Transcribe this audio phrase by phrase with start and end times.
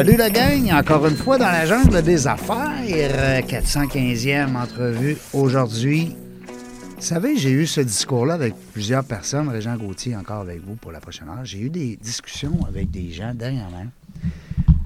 [0.00, 2.72] Salut la gang, encore une fois dans la jungle des affaires.
[2.88, 6.16] Euh, 415e entrevue aujourd'hui.
[6.96, 10.90] Vous savez, j'ai eu ce discours-là avec plusieurs personnes, Régent Gauthier encore avec vous pour
[10.90, 11.44] la prochaine heure.
[11.44, 13.88] J'ai eu des discussions avec des gens dernièrement.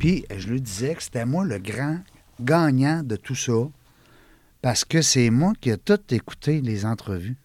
[0.01, 2.01] Puis je lui disais que c'était moi le grand
[2.41, 3.69] gagnant de tout ça
[4.63, 7.37] parce que c'est moi qui ai tout écouté les entrevues.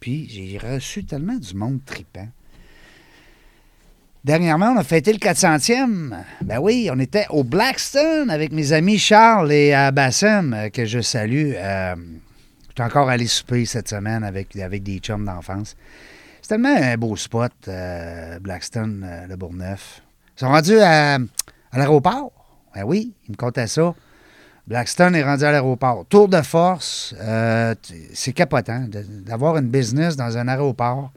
[0.00, 2.28] Puis j'ai reçu tellement du monde tripant.
[4.26, 6.12] Dernièrement, on a fêté le 400e.
[6.42, 10.84] Ben oui, on était au Blackstone avec mes amis Charles et euh, Bassem, euh, que
[10.84, 11.52] je salue.
[11.54, 15.76] Euh, je suis encore allé souper cette semaine avec, des chums d'enfance.
[16.42, 17.52] C'est tellement un beau spot,
[18.40, 20.02] Blackstone, le Bourgneuf.
[20.36, 21.18] Ils sont rendus à,
[21.72, 22.32] l'aéroport.
[22.74, 23.94] Ben oui, ils me contaient ça.
[24.66, 26.04] Blackstone est rendu à l'aéroport.
[26.08, 27.14] Tour de force,
[28.12, 28.86] c'est capotant
[29.24, 31.12] d'avoir une business dans un aéroport.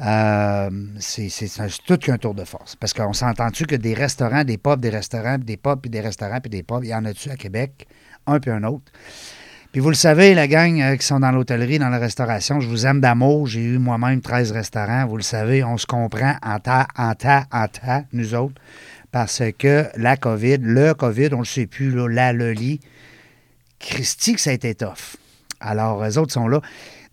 [0.00, 1.28] Euh, c'est
[1.84, 2.76] tout qu'un tour de force.
[2.76, 6.50] Parce qu'on s'entend-tu que des restaurants, des pubs, des restaurants, des pubs, des restaurants, puis
[6.50, 7.86] des pubs, il y en a-tu à Québec?
[8.26, 8.92] Un puis un autre.
[9.72, 12.68] Puis vous le savez, la gang euh, qui sont dans l'hôtellerie, dans la restauration, je
[12.68, 13.46] vous aime d'amour.
[13.46, 15.06] J'ai eu moi-même 13 restaurants.
[15.06, 18.60] Vous le savez, on se comprend en tas, en tas, en tas, nous autres.
[19.10, 22.80] Parce que la COVID, le COVID, on ne le sait plus, la, le lit,
[23.78, 25.16] Christy, que ça a été tough.
[25.60, 26.60] Alors, eux autres sont là.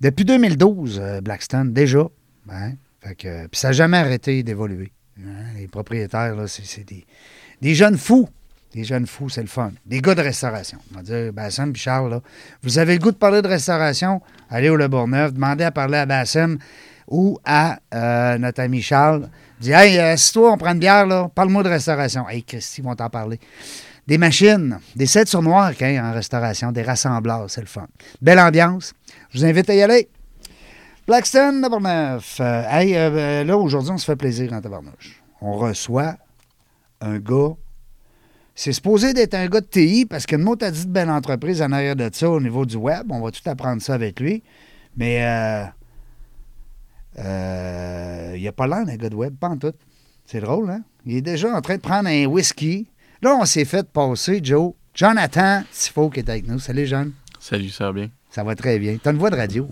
[0.01, 2.07] Depuis 2012, euh, Blackstone, déjà.
[3.01, 4.91] Puis ça n'a jamais arrêté d'évoluer.
[5.19, 5.53] hein.
[5.57, 7.05] les propriétaires, là, c'est c'est des,
[7.61, 8.27] des jeunes fous.
[8.73, 9.71] Des jeunes fous, c'est le fun.
[9.85, 10.79] Des gars de restauration.
[10.91, 12.21] On va dire, Bassem puis Charles, là,
[12.61, 15.97] vous avez le goût de parler de restauration, allez au Le Bourgneuf, demandez à parler
[15.97, 16.57] à Bassem
[17.07, 19.29] ou à euh, notre ami Charles.
[19.61, 22.27] Dis, hey, euh, si toi, on prend une bière, là, parle-moi de restauration.
[22.27, 23.39] Hey, Christy, ils vont t'en parler.
[24.07, 27.87] Des machines, des sets sur noir hein, en restauration, des rassembleurs, c'est le fun.
[28.21, 28.93] Belle ambiance.
[29.29, 30.09] Je vous invite à y aller.
[31.07, 32.39] Blackstone, Tabarneuf.
[32.39, 35.21] Euh, hey, euh, euh, là, aujourd'hui, on se fait plaisir en tabarnouche.
[35.39, 36.15] On reçoit
[36.99, 37.53] un gars.
[38.55, 41.61] C'est supposé d'être un gars de TI parce que nous, t'as dit de belle entreprise
[41.61, 43.11] en arrière de ça au niveau du web.
[43.11, 44.41] On va tout apprendre ça avec lui.
[44.97, 45.65] Mais euh,
[47.19, 49.73] euh, il a pas l'air d'un gars de web, pas en tout.
[50.25, 50.81] C'est drôle, hein?
[51.05, 52.87] Il est déjà en train de prendre un whisky.
[53.21, 54.73] Là, on s'est fait passer, Joe.
[54.95, 56.57] Jonathan Tifo qui est avec nous.
[56.57, 57.11] Salut, John.
[57.39, 58.09] Salut, ça va bien?
[58.31, 58.97] Ça va très bien.
[59.01, 59.69] T'as une voix de radio.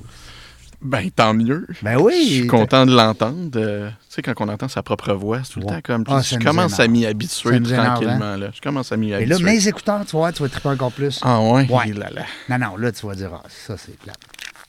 [0.83, 1.65] Ben, tant mieux.
[1.81, 2.13] Ben oui.
[2.27, 3.51] Je suis content de l'entendre.
[3.55, 6.03] Euh, tu sais, quand on entend sa propre voix, c'est tout le temps comme.
[6.07, 8.35] Ah, je commence à m'y habituer tranquillement.
[8.35, 8.49] Là.
[8.53, 9.33] Je commence à m'y Et habituer.
[9.35, 11.19] là, mes écouteurs, tu vois, tu vas triper encore plus.
[11.23, 11.65] Ah, ouais?
[11.69, 11.89] Ouais.
[11.89, 12.23] Et là, là.
[12.49, 14.13] Non, non, là, tu vas dire, ah, ça, c'est plat.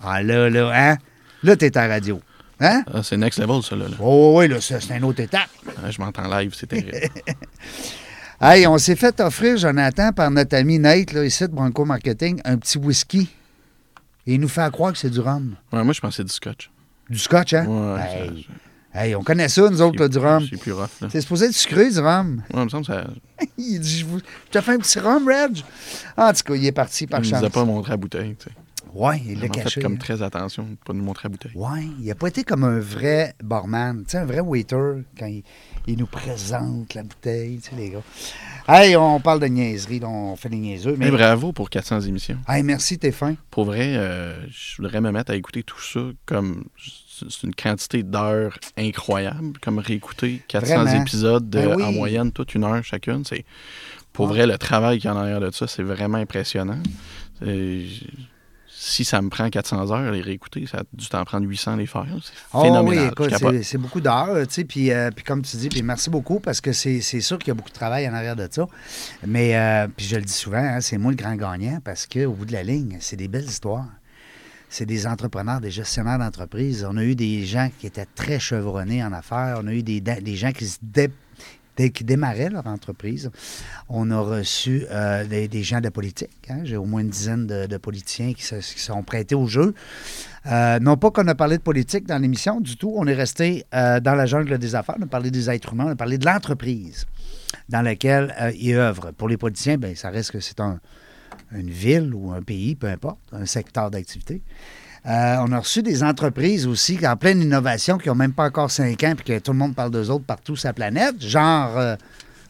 [0.02, 0.98] Ah, là, là, hein?
[1.42, 2.20] Là, t'es à radio.
[2.60, 2.84] Hein?
[2.94, 3.74] Ah, c'est next level, ça.
[3.74, 3.96] Là, là.
[4.00, 5.48] Oh, oui, là, c'est une autre étape.
[5.84, 6.92] Ah, je m'entends live, c'est terrible.
[8.40, 12.40] Hey, on s'est fait offrir, Jonathan, par notre ami Nate, là, ici, de Bronco Marketing,
[12.44, 13.30] un petit whisky.
[14.26, 15.54] Et il nous fait croire que c'est du rhum.
[15.72, 16.70] Ouais, moi, je pensais du scotch.
[17.10, 17.66] Du scotch, hein?
[17.66, 18.46] Ouais, hey.
[18.94, 20.46] hey, on connaît ça, nous autres, là, du rhum.
[20.50, 20.88] C'est plus rough.
[21.02, 21.08] Là.
[21.10, 22.42] C'est supposé être sucré, du rhum.
[22.52, 23.04] Ouais, il me semble que ça.
[23.58, 24.20] Il dit, je vous...
[24.50, 25.62] te fais un petit rhum, Reg.
[26.16, 27.40] En tout cas, il est parti par Il ne chance.
[27.40, 28.34] nous a pas montré à bouteille.
[28.36, 28.50] tu sais.
[28.94, 29.70] Ouais, il l'a caché.
[29.70, 31.52] fait comme très attention de pas nous montrer à bouteille.
[31.54, 35.26] Ouais, il n'a pas été comme un vrai barman, tu sais, un vrai waiter quand
[35.26, 35.42] il,
[35.86, 38.02] il nous présente la bouteille, tu sais, les gars.
[38.68, 40.94] Hey, on parle de niaiserie, là, on fait des niaiseux.
[40.96, 42.38] Mais, bravo pour 400 émissions.
[42.48, 43.34] hey, merci, t'es fin.
[43.50, 46.64] Pour vrai, euh, je voudrais me mettre à écouter tout ça comme.
[47.16, 51.02] C'est une quantité d'heures incroyable, comme réécouter 400 Vraiment.
[51.02, 51.82] épisodes de- Ben oui.
[51.84, 53.24] en moyenne, toute une heure chacune.
[53.24, 53.44] C'est
[54.12, 54.32] pour Ouais.
[54.32, 56.78] vrai le travail qu'il y a en arrière de ça, c'est vraiment impressionnant.
[58.76, 61.86] Si ça me prend 400 heures les réécouter, ça a dû t'en prendre 800 les
[61.86, 62.06] faire.
[62.22, 65.68] C'est Oh, oui, écoute, c'est- beaucoup d'heures, tu sais, puis, euh, puis comme tu dis,
[65.68, 68.34] puis merci beaucoup parce que c'est sûr qu'il y a beaucoup de travail en arrière
[68.36, 68.66] de ça.
[69.26, 72.32] Mais, euh, puis je le dis souvent, hein, c'est moi le grand gagnant parce qu'au
[72.32, 73.86] bout de la ligne, c'est des belles histoires.
[74.68, 76.84] C'est des entrepreneurs, des gestionnaires d'entreprise.
[76.90, 79.60] On a eu des gens qui étaient très chevronnés en affaires.
[79.62, 81.10] On a eu des, des gens qui se dé-
[81.76, 83.30] qui démarraient leur entreprise.
[83.88, 86.30] On a reçu euh, des, gens de politique.
[86.48, 86.60] hein.
[86.64, 89.74] J'ai au moins une dizaine de, politiciens qui se sont prêtés au jeu.
[90.46, 92.92] Euh, non pas qu'on a parlé de politique dans l'émission, du tout.
[92.96, 94.96] On est resté euh, dans la jungle des affaires.
[94.98, 97.06] On a parlé des êtres humains, on a parlé de l'entreprise
[97.68, 99.12] dans laquelle ils œuvrent.
[99.12, 100.78] Pour les politiciens, ben, ça reste que c'est un,
[101.52, 104.42] une ville ou un pays, peu importe, un secteur d'activité.
[105.06, 108.70] Euh, on a reçu des entreprises aussi en pleine innovation, qui n'ont même pas encore
[108.70, 111.76] cinq ans, puis que tout le monde parle d'eux autres partout sur la planète, genre
[111.76, 111.96] euh,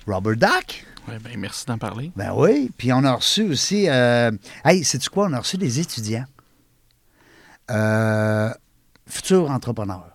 [0.06, 0.86] Robert Duck.
[1.08, 2.12] Ouais, ben, merci d'en parler.
[2.16, 2.70] Ben oui.
[2.78, 3.88] Puis on a reçu aussi.
[3.88, 4.30] Euh,
[4.64, 5.26] hey, sais-tu quoi?
[5.28, 6.24] On a reçu des étudiants.
[9.06, 10.14] Futurs entrepreneurs.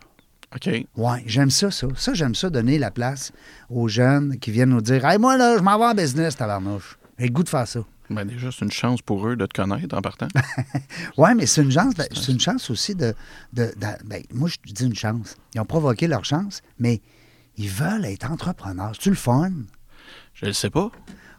[0.55, 0.69] OK.
[0.95, 1.87] Oui, j'aime ça, ça.
[1.95, 3.31] Ça, j'aime ça, donner la place
[3.69, 6.97] aux jeunes qui viennent nous dire Hey, moi, là, je m'en vais en business, tabarnouche.
[7.19, 7.81] J'ai le goût de faire ça.
[8.09, 10.27] Ben, déjà, c'est une chance pour eux de te connaître en partant.
[11.17, 13.13] Oui, mais c'est une chance, c'est une chance aussi de.
[13.53, 15.35] de- de- ben, moi, je dis une chance.
[15.55, 17.01] Ils ont provoqué leur chance, mais
[17.57, 18.91] ils veulent être entrepreneurs.
[18.93, 19.51] C'est-tu le fun?
[20.33, 20.91] Je le sais pas.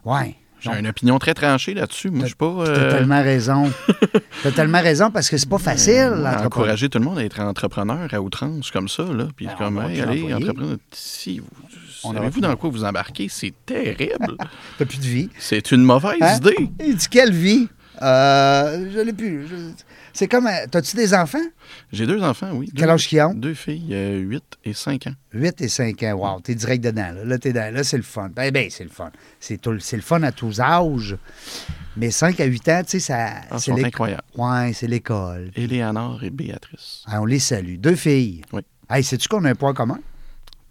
[0.05, 0.35] Oui.
[0.59, 2.11] J'ai une opinion très tranchée là-dessus.
[2.11, 2.53] Moi, je suis pas.
[2.65, 3.71] T'as euh, tellement raison.
[4.43, 6.13] T'as tellement raison parce que c'est pas facile,
[6.45, 9.03] encourager tout le monde à être entrepreneur à outrance comme ça.
[9.03, 9.27] Là.
[9.35, 10.77] Puis Ben, comme, hey, allez, entrepreneur.
[10.91, 11.47] Si vous,
[12.03, 13.27] On savez-vous dans quoi vous embarquez?
[13.29, 14.35] C'est terrible.
[14.77, 15.29] T'as plus de vie.
[15.39, 16.37] c'est une mauvaise Hein?
[16.37, 16.69] idée.
[16.85, 17.67] Il dit quelle vie?
[18.01, 19.47] Euh, je l'ai plus.
[19.47, 19.55] Je-
[20.13, 20.47] C'est comme.
[20.47, 21.37] euh, T'as-tu des enfants?
[21.91, 22.69] J'ai deux enfants, oui.
[22.75, 23.33] Quel Deux- âge qu'ils ont?
[23.35, 25.13] Deux filles, euh, 8 et 5 ans.
[25.33, 26.13] 8 et 5 ans.
[26.13, 27.11] Wow, t'es direct dedans.
[27.13, 28.29] Là, là t'es dans- là c'est le fun.
[28.35, 29.11] Ben, ben, c'est le fun.
[29.39, 31.15] C'est tout- c'est le fun à tous âges.
[31.95, 33.27] Mais 5 à 8 ans, tu sais, ça.
[33.51, 34.23] Ah, c'est incroyables.
[34.35, 35.51] Ouais, c'est l'école.
[35.55, 37.03] Éléonore et Béatrice.
[37.05, 37.75] Ah, on les salue.
[37.77, 38.41] Deux filles.
[38.53, 38.61] Oui.
[38.89, 39.99] Hey, sais-tu qu'on a un point commun?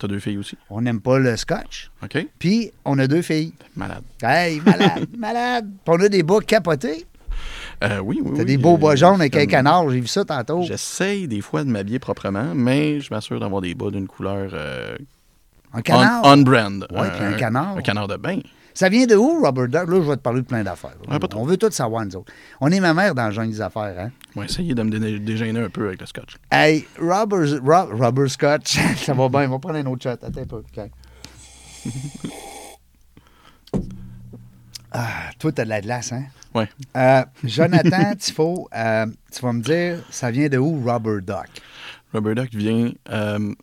[0.01, 0.57] T'as deux filles aussi?
[0.71, 1.91] On n'aime pas le scotch.
[2.03, 2.27] OK?
[2.39, 3.53] Puis, on a deux filles.
[3.77, 4.03] Malade.
[4.23, 5.71] Hey, malade, malade.
[5.85, 7.07] Puis on a des bas capotés.
[7.85, 8.45] Euh, oui, oui, T'as oui.
[8.47, 9.89] des beaux bas euh, jaunes avec un canard.
[9.91, 10.63] J'ai vu ça tantôt.
[10.63, 14.97] J'essaye des fois de m'habiller proprement, mais je m'assure d'avoir des bas d'une couleur euh,
[15.73, 16.23] Un canard.
[16.25, 16.87] on, on brand.
[16.91, 17.77] Ouais, puis un canard.
[17.77, 18.39] Un canard de bain.
[18.75, 19.89] Ça vient de où, Robert Duck?
[19.89, 20.95] Là, je vais te parler de plein d'affaires.
[21.09, 22.33] Ouais, on veut tout savoir, nous autres.
[22.61, 24.11] On est ma mère dans le genre des affaires, hein?
[24.37, 26.37] On va essayer de me dé- dégêner un peu avec le scotch.
[26.51, 29.47] Hey, Robert, Ro- Robert Scotch, ça va bien.
[29.49, 30.11] On va prendre un autre shot.
[30.11, 30.57] Attends un peu.
[30.59, 30.91] OK.
[34.93, 36.25] ah, toi, t'as de la glace, hein?
[36.55, 36.69] Ouais.
[36.97, 41.49] Euh, Jonathan Tifo, euh, tu vas me dire, ça vient de où, Robert Duck?
[42.13, 43.55] Rubber Duck vient euh,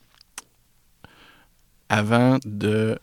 [1.89, 2.97] avant de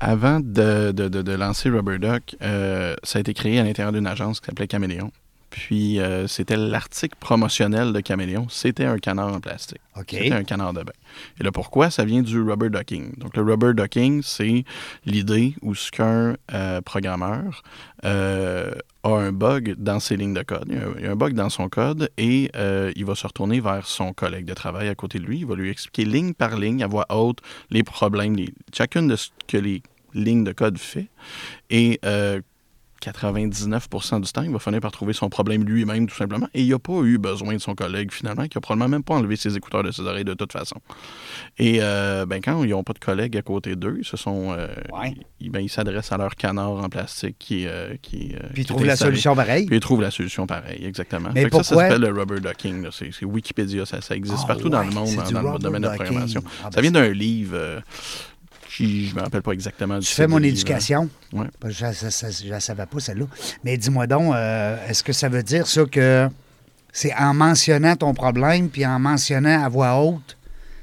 [0.00, 4.06] avant de, de- de- lancer Rubber Duck, euh, ça a été créé à l'intérieur d'une
[4.06, 5.10] agence qui s'appelait Caméléon.
[5.50, 9.80] Puis euh, c'était l'article promotionnel de Caméléon, c'était un canard en plastique.
[9.96, 10.92] C'était un canard de bain.
[11.40, 11.90] Et là, pourquoi?
[11.90, 13.16] Ça vient du rubber ducking.
[13.16, 14.64] Donc, le rubber ducking, c'est
[15.06, 17.62] l'idée où ce qu'un euh, programmeur
[18.04, 18.72] euh,
[19.02, 20.66] a un bug dans ses lignes de code.
[20.68, 22.50] Il y a un, bug dans son code et
[22.96, 25.38] il va se retourner vers son collègue de travail à côté de lui.
[25.38, 27.38] Il va lui expliquer ligne par ligne, à voix haute,
[27.70, 29.82] les problèmes, les- chacune de ce que les
[30.12, 31.08] lignes de code fait.
[31.70, 32.00] Et
[33.02, 36.48] 99% du temps, il va finir par trouver son problème lui-même, tout simplement.
[36.54, 39.14] Et il n'a pas eu besoin de son collègue, finalement, qui a probablement même pas
[39.14, 40.76] enlevé ses écouteurs de ses oreilles de toute façon.
[41.58, 44.52] Et euh, ben, quand ils n'ont pas de collègue à côté d'eux, ils se sont.
[44.56, 45.14] euh, Ouais.
[45.40, 48.84] ils, ben, ils s'adressent à leur canard en plastique qui, euh, qui, Puis ils trouvent
[48.84, 49.66] la solution pareille.
[49.66, 51.30] Puis ils trouvent la solution pareil, exactement.
[51.34, 52.86] Mais Fait que ça, s'appelle le rubber ducking.
[52.90, 55.94] C'est Wikipédia, ça, ça existe Ah partout dans le monde, dans, le domaine de la
[55.94, 56.42] programmation.
[56.62, 57.82] Ah, ben ça vient d'un livre
[58.68, 61.08] qui, je me rappelle pas exactement du Tu fais mon éducation?
[61.60, 63.26] Parce que Je ne la savais pas, celle-là.
[63.64, 66.28] Mais dis-moi donc, euh, est-ce que ça veut dire ça que
[66.92, 70.36] c'est en mentionnant ton problème puis en mentionnant à voix haute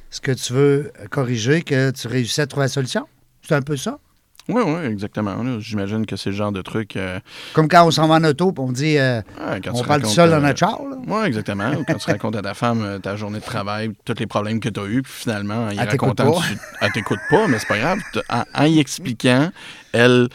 [0.09, 3.07] ce que tu veux corriger que tu réussis à trouver la solution?
[3.41, 3.99] C'est un peu ça?
[4.49, 5.35] Oui, oui, exactement.
[5.59, 6.97] J'imagine que c'est le genre de truc.
[6.97, 7.19] euh,
[7.53, 10.01] Comme quand on s'en va en auto et on dit euh, ouais, quand on parle
[10.01, 10.81] tout seul dans euh, notre char.
[10.83, 10.97] Là.
[11.07, 11.71] Oui, exactement.
[11.73, 14.59] Ou quand tu racontes à ta femme euh, ta journée de travail, tous les problèmes
[14.59, 16.39] que tu as eus, puis finalement, en y Elle racontant, pas.
[16.47, 17.99] tu- elle t'écoute pas, mais c'est pas grave.
[18.29, 19.49] En, en y expliquant,
[19.93, 20.27] elle,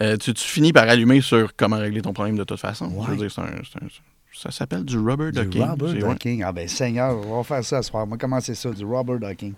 [0.00, 2.90] euh, tu, tu finis par allumer sur comment régler ton problème de toute façon.
[3.06, 3.86] Je veux dire, c'est un-
[4.34, 5.62] ça s'appelle du rubber Du ducking.
[5.62, 6.12] rubber ouais.
[6.14, 6.42] ducking.
[6.42, 8.04] Ah ben Seigneur, on va faire ça ce soir.
[8.06, 9.52] On va commencer ça, du rubber ducking.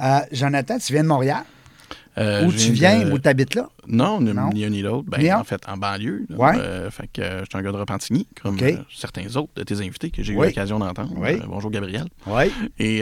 [0.00, 1.44] Euh, Jonathan, tu viens de Montréal?
[2.18, 3.68] Euh, Où tu viens de- Où tu habites là?
[3.86, 4.50] Non, ni, Non?
[4.52, 5.08] ni un ni l'autre.
[5.08, 6.26] Ben, en fait, en banlieue.
[6.28, 6.36] là.
[6.36, 6.52] Ouais.
[6.58, 8.58] Euh, fait que euh, je suis un gars de Repentigny, comme
[8.94, 10.46] certains autres de tes invités que j'ai Oui.
[10.46, 11.12] eu l'occasion d'entendre.
[11.16, 11.40] Oui.
[11.46, 12.06] Bonjour, Gabriel.
[12.26, 12.52] Oui.
[12.78, 12.98] Et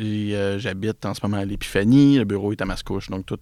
[0.00, 2.18] et, j'habite en ce moment à l'Épiphanie.
[2.18, 3.38] Le bureau est à Mascouche, donc tout,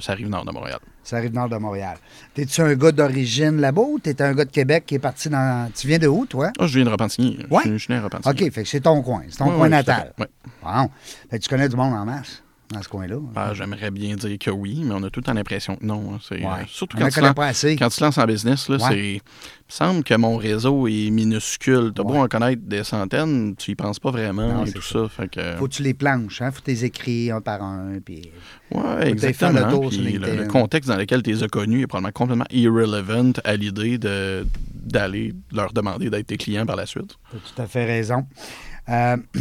[0.00, 0.78] ça arrive nord de Montréal.
[1.02, 1.96] Ça arrive nord de Montréal.
[2.34, 5.70] T'es-tu un gars d'origine là-bas ou t'es un gars de Québec qui est parti dans.
[5.74, 6.50] Tu viens de où, toi?
[6.58, 7.38] Ah, je viens de Repentigny.
[7.50, 7.62] Ouais?
[7.64, 8.32] Je, suis- né à Repentigny.
[8.46, 9.22] OK, fait que c'est ton coin.
[9.28, 10.12] C'est ton Ouais, coin natal.
[10.18, 10.26] Bon.
[11.30, 13.16] Fait que tu connais du monde en masse dans ce coin-là.
[13.36, 16.14] Ah, J'aimerais bien dire que oui, mais on a tout le temps l'impression que non.
[16.14, 16.18] hein.
[16.26, 16.46] C'est, Ouais.
[16.46, 17.76] euh, surtout quand en tu, connaît lan- pas assez.
[17.76, 18.82] quand tu te lances en business, là, Ouais.
[18.90, 18.98] c'est.
[19.14, 19.20] Il me
[19.68, 21.92] semble que mon réseau est minuscule.
[21.94, 22.18] T'as beau Ouais.
[22.20, 25.00] en connaître des centaines, tu y penses pas vraiment Non, et tout ça.
[25.04, 25.08] ça.
[25.08, 26.50] Fait que, Faut que tu les planches, hein?
[26.50, 27.98] Faut que tu les écécris un par un.
[28.04, 28.30] Puis...
[28.72, 29.52] Ouais, exactement.
[29.66, 30.42] le tour sur Puis le, LinkedIn.
[30.42, 34.46] le contexte dans lequel tu les as connus est probablement complètement irrelevant à l'idée de,
[34.74, 37.16] d'aller leur demander d'être tes clients par la suite.
[37.32, 38.26] T'as tout à fait raison.
[38.88, 39.16] Euh,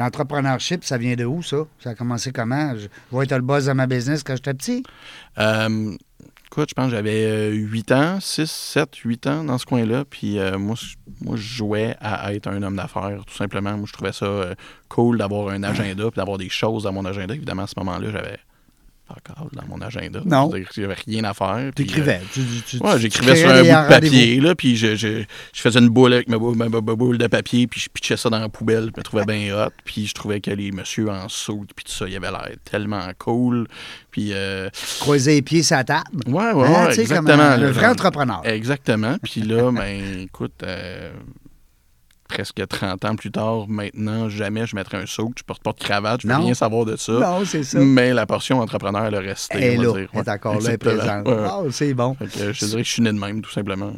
[0.00, 1.58] L'entrepreneurship, ça vient de où, ça?
[1.78, 2.74] Ça a commencé comment?
[2.74, 4.82] Je je vois être le buzz de ma business quand j'étais petit?
[5.38, 5.92] Euh,
[6.52, 10.04] Écoute, je pense que j'avais 8 ans, 6, 7, 8 ans dans ce coin-là.
[10.04, 13.76] Puis euh, moi, je- moi, je jouais à être un homme d'affaires, tout simplement.
[13.76, 14.54] Moi, je trouvais ça euh,
[14.88, 17.34] cool d'avoir un agenda puis d'avoir des choses dans mon agenda.
[17.36, 18.38] Évidemment, à ce moment-là, j'avais
[19.52, 20.20] dans mon agenda.
[20.24, 20.50] Non.
[20.74, 21.70] J'avais rien à faire.
[21.74, 22.20] T'écrivais.
[22.32, 25.60] Tu, tu, euh, ouais, j'écrivais sur un bout de papier, là, puis je, je, je
[25.60, 28.48] faisais une boule avec ma, boule- ma- de papier, puis je pitchais ça dans la
[28.48, 31.84] poubelle, je me trouvais bien hot, puis je trouvais que les messieurs en saut, puis
[31.84, 33.66] tout ça, il avait l'air tellement cool,
[34.10, 34.30] puis...
[34.32, 34.68] euh,
[35.00, 36.02] Croiser les pieds la table.
[36.26, 37.22] Ouais, ouais, Hein, ouais, exactement.
[37.30, 38.40] comme un, là, un vrai entrepreneur.
[38.44, 39.16] Exactement.
[39.22, 41.10] Puis là, ben, écoute, euh,
[42.30, 45.78] presque 30 ans plus tard, maintenant, jamais je mettrais un saut, je porte pas de
[45.78, 47.12] cravate, je veux rien savoir de ça.
[47.12, 47.80] Non, c'est ça.
[47.80, 49.58] Mais la portion entrepreneur, elle a resté.
[49.58, 50.08] Elle est là, dire.
[50.12, 51.26] elle est encore là, est présente.
[51.26, 51.36] Ouais.
[51.44, 52.14] Ah, c'est bon.
[52.14, 53.92] Que je dirais que je suis né de même, tout simplement.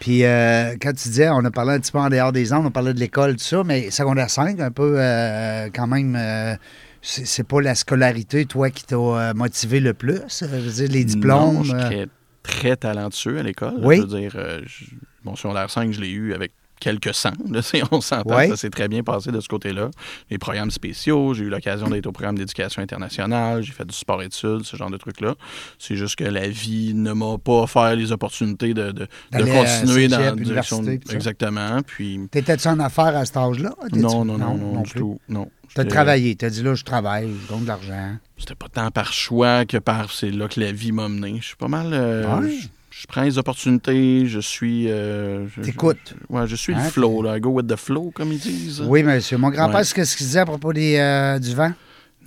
[0.00, 2.66] Puis euh, quand tu disais, on a parlé un petit peu en dehors des ondes,
[2.66, 6.56] on parlait de l'école, tout ça, mais secondaire 5, un peu euh, quand même, euh,
[7.00, 10.20] c'est pas la scolarité, toi, qui t'a euh, motivé le plus?
[10.40, 11.54] Je veux dire, les diplômes.
[11.54, 12.08] Non, je suis très,
[12.42, 13.74] très talentueux à l'école.
[13.80, 13.98] Oui.
[13.98, 14.32] Je veux dire,
[14.66, 14.84] je-
[15.24, 16.50] mon secondaire 5, je l'ai eu avec
[16.82, 17.30] quelques cents.
[17.92, 19.90] On s'entend, ça s'est très bien passé de ce côté-là.
[20.30, 24.64] Les programmes spéciaux, j'ai eu l'occasion d'être au programme d'éducation internationale, j'ai fait du sport-études,
[24.64, 25.34] ce genre de trucs-là.
[25.78, 30.18] C'est juste que la vie ne m'a pas offert les opportunités de, de, continuer dans
[30.18, 30.82] la direction.
[30.84, 31.80] Exactement.
[31.86, 33.72] Puis, T'étais-tu en affaires à cet âge-là?
[33.84, 35.20] T'étais-tu- non, non, non, non, du tout.
[35.28, 35.48] Non.
[35.74, 38.16] T'as travaillé, t'as dit là, je travaille, je gagne de l'argent.
[38.36, 41.38] C'était pas tant par choix que par c'est là que la vie m'a mené.
[41.40, 41.86] Je suis pas mal.
[41.92, 42.50] euh, Ouais.
[42.92, 44.90] Je, prends les opportunités, je suis.
[44.90, 46.14] euh, je- T'écoutes.
[46.30, 47.40] je- Ouais, je suis Hein, le flow, là.
[47.40, 48.80] Go with the flow, comme ils disent.
[48.86, 49.38] Oui, monsieur.
[49.38, 49.84] Mon grand-père, Ouais.
[49.84, 51.72] c'est qu'est-ce qu'il disait à propos des, euh, du vent?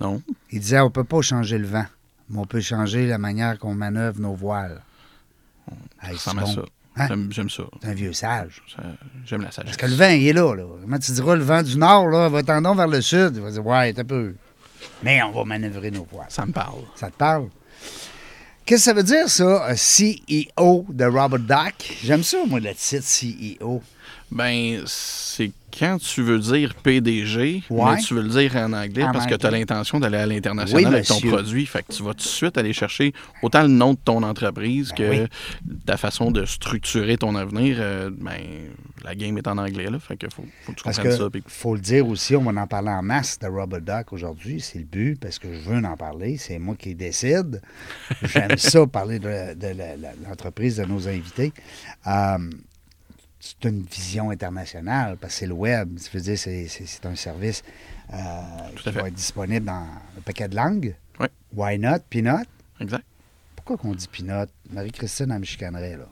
[0.00, 0.20] Non.
[0.50, 1.86] Il disait on peut pas changer le vent,
[2.28, 4.82] mais on peut changer la manière qu'on manœuvre nos voiles.
[5.68, 6.54] Ça c'est ressemble à bon.
[6.54, 6.62] ça.
[6.98, 7.08] Hein?
[7.30, 7.62] J'aime- ça.
[7.82, 8.62] C'est un vieux sage.
[9.26, 9.64] J'aime la sagesse.
[9.64, 10.64] Parce que le vent, il est là, là.
[10.80, 13.32] Comment tu diras le vent du nord, là, va tendons vers le sud.
[13.36, 14.34] Il va dire, ouais, t'as peu.
[15.02, 16.26] Mais on va manœuvrer nos voiles.
[16.30, 16.80] Ça me parle.
[16.94, 17.48] Ça te parle?
[18.66, 21.96] Qu'est-ce que ça veut dire, ça, un CEO de Robert Duck?
[22.02, 23.80] J'aime ça, moi, le titre CEO.
[24.28, 27.94] Ben, c'est quand tu veux dire PDG, Ouais.
[27.94, 30.26] mais tu veux le dire en anglais En parce que tu as l'intention d'aller à
[30.26, 31.66] l'international Oui, avec ton produit.
[31.66, 34.92] Fait que tu vas tout de suite aller chercher autant le nom de ton entreprise
[34.96, 35.28] Ben que oui.
[35.84, 37.76] ta façon de structurer ton avenir.
[37.80, 38.40] euh, ben,
[39.04, 39.98] la game est en anglais, là.
[40.00, 41.40] Fait que faut, faut que tu Parce comprennes que, ça.
[41.46, 44.60] faut le dire aussi, on va en parler en masse de Robert Duck aujourd'hui.
[44.60, 46.36] C'est le but, parce que je veux en parler.
[46.38, 47.60] C'est moi qui décide.
[48.22, 49.28] J'aime ça, parler de,
[50.26, 51.52] l'entreprise de nos invités.
[52.06, 52.38] Euh,
[53.46, 55.98] c'est une vision internationale, parce que c'est le web.
[55.98, 57.62] Ça veut dire c'est, un service
[58.12, 58.16] euh,
[58.82, 59.86] qui va être disponible dans
[60.16, 60.94] un paquet de langues.
[61.20, 61.28] Ouais.
[61.54, 62.00] Why not?
[62.10, 62.46] Peanut?
[62.80, 63.04] Exact.
[63.54, 64.48] Pourquoi qu'on dit peanut?
[64.70, 66.06] Marie-Christine, elle me chicanerait, là.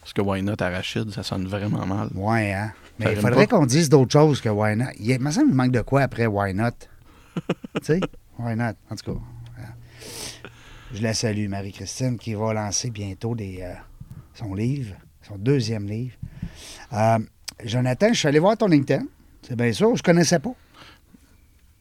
[0.00, 2.08] Parce que Why Not Arachide, ça sonne vraiment mal.
[2.14, 2.72] Ouais, hein?
[2.98, 4.90] Mais Ça il faudrait qu'on dise d'autres choses que why not.
[4.98, 6.70] Il, me semble qu'il manque de quoi après why not.
[7.36, 7.44] tu
[7.82, 8.00] sais?
[8.38, 8.74] Why not?
[8.90, 9.20] En tout cas.
[10.92, 13.72] Je la salue, Marie-Christine, qui va lancer bientôt des, euh,
[14.34, 14.96] son livre,
[15.30, 16.14] son deuxième livre.
[16.92, 17.18] Euh,
[17.64, 19.04] Jonathan, je suis allé voir ton LinkedIn.
[19.42, 20.54] C'est bien sûr, je connaissais pas.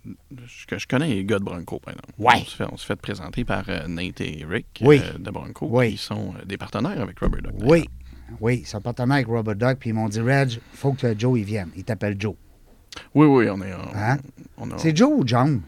[0.05, 2.13] Je, je connais les gars de Bronco, par exemple.
[2.17, 2.33] Ouais.
[2.41, 5.01] On se fait, on se fait présenter par euh, Nate et Rick Oui.
[5.03, 5.91] euh, de Bronco, Oui.
[5.91, 7.53] qui sont des partenaires avec Robert Duck.
[7.61, 7.89] Oui.
[8.39, 11.45] Oui, son partenaire avec Robert Duck, puis ils m'ont dit, Reg, faut que Joe il
[11.45, 11.69] vienne.
[11.75, 12.35] Il t'appelle Joe.
[13.13, 13.73] Oui, oui, on est.
[13.73, 14.17] en- Hein?
[14.57, 15.61] on a- C'est Joe ou John?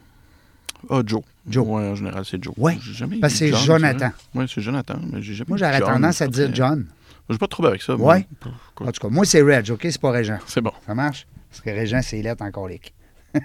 [0.89, 1.21] Ah, Joe.
[1.47, 1.67] Joe.
[1.67, 2.53] Ouais, en général, c'est Joe.
[2.93, 4.11] Jamais parce que c'est Jonathan.
[4.33, 6.85] Oui, c'est Jonathan, mais j'ai jamais Moi, j'aurais tendance à dire John.
[7.29, 7.95] J'ai pas de trouble avec ça.
[7.97, 8.27] mais-.
[8.31, 9.79] Écoute, En tout cas, moi, c'est Reg, OK?
[9.83, 10.37] C'est pas Régent.
[10.47, 10.71] C'est bon.
[10.85, 11.25] Ça marche?
[11.49, 12.93] Parce que Régent, c'est lettre en colique.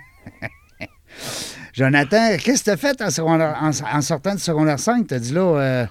[1.72, 5.06] Jonathan, qu'est-ce que tu as fait en, secondaire- en- en sortant du secondaire 5?
[5.08, 5.86] Tu as dit là, euh,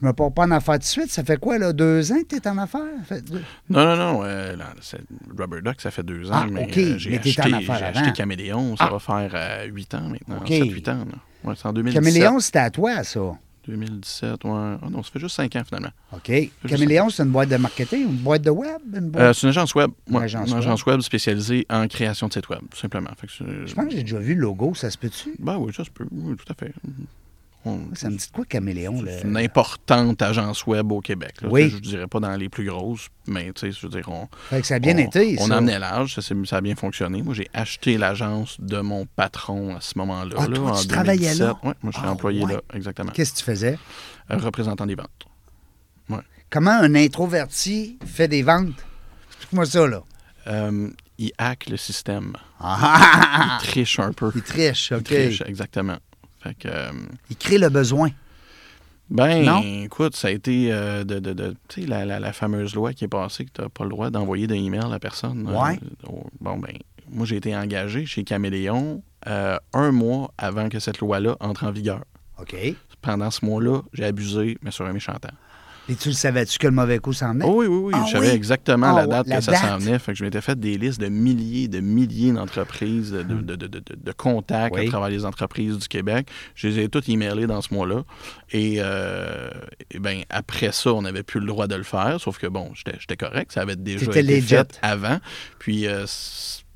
[0.00, 1.10] je me porte pas en affaires tout de suite.
[1.10, 2.80] Ça fait quoi, là, deux ans que tu es en affaires?
[3.10, 4.20] Deux- Non, non, non.
[4.24, 4.66] euh, là,
[5.38, 6.34] Rubber Duck, ça fait deux ans.
[6.42, 8.76] Ah, mais OK, euh, j'ai acheté, Caméléon.
[8.76, 8.92] Ça Ah.
[8.92, 10.36] va faire euh, huit ans maintenant.
[10.42, 10.48] OK.
[10.50, 11.04] 7-8 ans.
[11.44, 12.02] Ouais, c'est en 2017.
[12.04, 13.20] Caméléon, c'était à toi, ça.
[13.66, 14.50] 2017, ouais.
[14.54, 15.90] Ah non, ça fait juste cinq ans finalement.
[16.12, 16.32] OK.
[16.68, 18.80] Caméléon, c'est une boîte de marketing, une boîte de web?
[18.94, 19.22] Une boîte...
[19.22, 19.90] Euh, c'est une agence web.
[20.08, 20.62] Une agence une web.
[20.64, 23.10] agence web spécialisée en création de sites web, tout simplement.
[23.18, 25.34] Fait que c'est- je pense que j'ai déjà vu le logo, ça se peut-tu?
[25.38, 26.06] Ben oui, ça se peut.
[26.10, 26.72] Oui, tout à fait.
[27.94, 29.04] Ça me dit quoi, Caméléon?
[29.06, 31.42] C'est une importante agence web au Québec.
[31.42, 31.48] là.
[31.50, 31.70] Oui.
[31.70, 34.60] Je dirais pas dans les plus grosses, mais tu sais, je veux dire, on, Fait
[34.60, 35.54] que ça a bien on, été, on ça.
[35.54, 37.22] a amené l'âge, ça, ça a bien fonctionné.
[37.22, 40.34] Moi, j'ai acheté l'agence de mon patron à ce moment-là.
[40.38, 41.54] Ah, là, toi, en tu travaillais là?
[41.54, 41.64] 2017.
[41.64, 42.52] Ouais, moi, je suis Ah, employé ouais.
[42.54, 43.12] là, exactement.
[43.12, 43.78] Qu'est-ce que tu faisais?
[44.30, 45.08] Euh, représentant des ventes.
[46.50, 48.74] Comment un introverti fait des ventes?
[49.30, 50.02] Explique-moi ça, là.
[50.48, 52.34] Euh, il hack le système.
[52.60, 53.58] Ah!
[53.62, 54.30] Il triche un peu.
[54.34, 55.04] Il triche, Il OK.
[55.04, 55.96] triche, exactement.
[56.42, 56.90] Fait que, euh,
[57.30, 58.10] Il crée le besoin.
[59.10, 59.60] Ben, Non?
[59.62, 62.94] écoute, ça a été euh, de, de, de- tu sais, la, la- la fameuse loi
[62.94, 65.46] qui est passée que tu n'as pas le droit d'envoyer des emails à la personne.
[65.48, 65.78] euh, Ouais.
[66.40, 66.72] bon, ben,
[67.10, 72.02] moi, j'ai été engagé chez Caméléon un mois avant que cette loi-là entre en vigueur.
[72.40, 72.56] OK.
[73.02, 75.28] Pendant ce mois-là, j'ai abusé, mais sur un méchant temps.
[75.92, 77.44] Et tu le savais-tu que le mauvais coup s'en venait?
[77.46, 77.92] Oh oui, oui, oui.
[77.94, 78.34] Ah je savais oui?
[78.34, 79.98] exactement Ah la date la que ça s'en venait.
[79.98, 83.66] Fait que je m'étais fait des listes de milliers, de milliers d'entreprises, de, de, de,
[83.66, 84.86] de, de- contacts Oui.
[84.86, 86.28] à travers les entreprises du Québec.
[86.54, 88.04] Je les ai toutes emailées dans ce mois-là.
[88.52, 89.50] Et, euh,
[89.90, 92.16] et ben, après ça, on n'avait plus le droit de le faire.
[92.20, 93.52] Sauf que bon, j'étais j'étais correct.
[93.52, 94.46] Ça avait déjà été legit.
[94.48, 95.18] fait avant.
[95.58, 96.06] Puis, euh,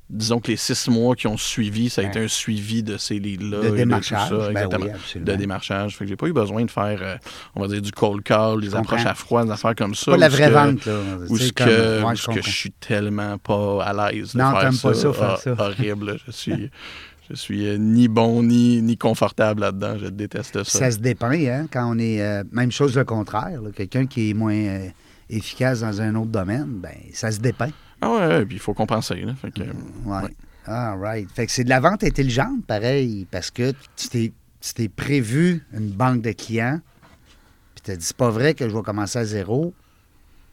[0.09, 3.19] disons que les six mois qui ont suivi, ça a été un suivi de ces
[3.19, 3.69] leads-là.
[3.69, 4.29] De démarchage.
[4.29, 5.97] ça, Ben oui, de démarchage.
[5.97, 7.15] Fait que j'ai pas eu besoin de faire, euh,
[7.55, 10.11] on va dire, du cold call, des approches à froid, des affaires comme ça.
[10.11, 10.93] Pas la vraie que- vente, là.
[11.29, 11.63] Ou ce que,
[12.15, 14.87] je que suis tellement pas à l'aise de Non, faire ça.
[14.89, 15.55] pas ça, faire Ah, ça.
[15.57, 16.17] Horrible.
[16.25, 16.69] Je suis,
[17.29, 19.97] je suis euh, ni bon ni, ni confortable là-dedans.
[20.01, 20.79] Je déteste ça.
[20.79, 22.21] Ça se dépeint, hein, quand on est.
[22.21, 23.59] euh, même chose le contraire.
[23.75, 24.79] Quelqu'un qui est moins
[25.29, 27.71] efficace dans un autre domaine, ben ça se dépeint.
[28.01, 29.21] Ah ouais, puis il faut compenser.
[29.21, 29.33] Là.
[29.35, 30.23] Fait que, Ouais.
[30.23, 30.35] Ouais.
[30.67, 31.31] All right.
[31.31, 35.65] Fait que c'est de la vente intelligente, pareil, parce que tu t'es, tu t'es prévu
[35.73, 36.81] une banque de clients,
[37.73, 39.73] puis tu dit, c'est pas vrai que je vais commencer à zéro,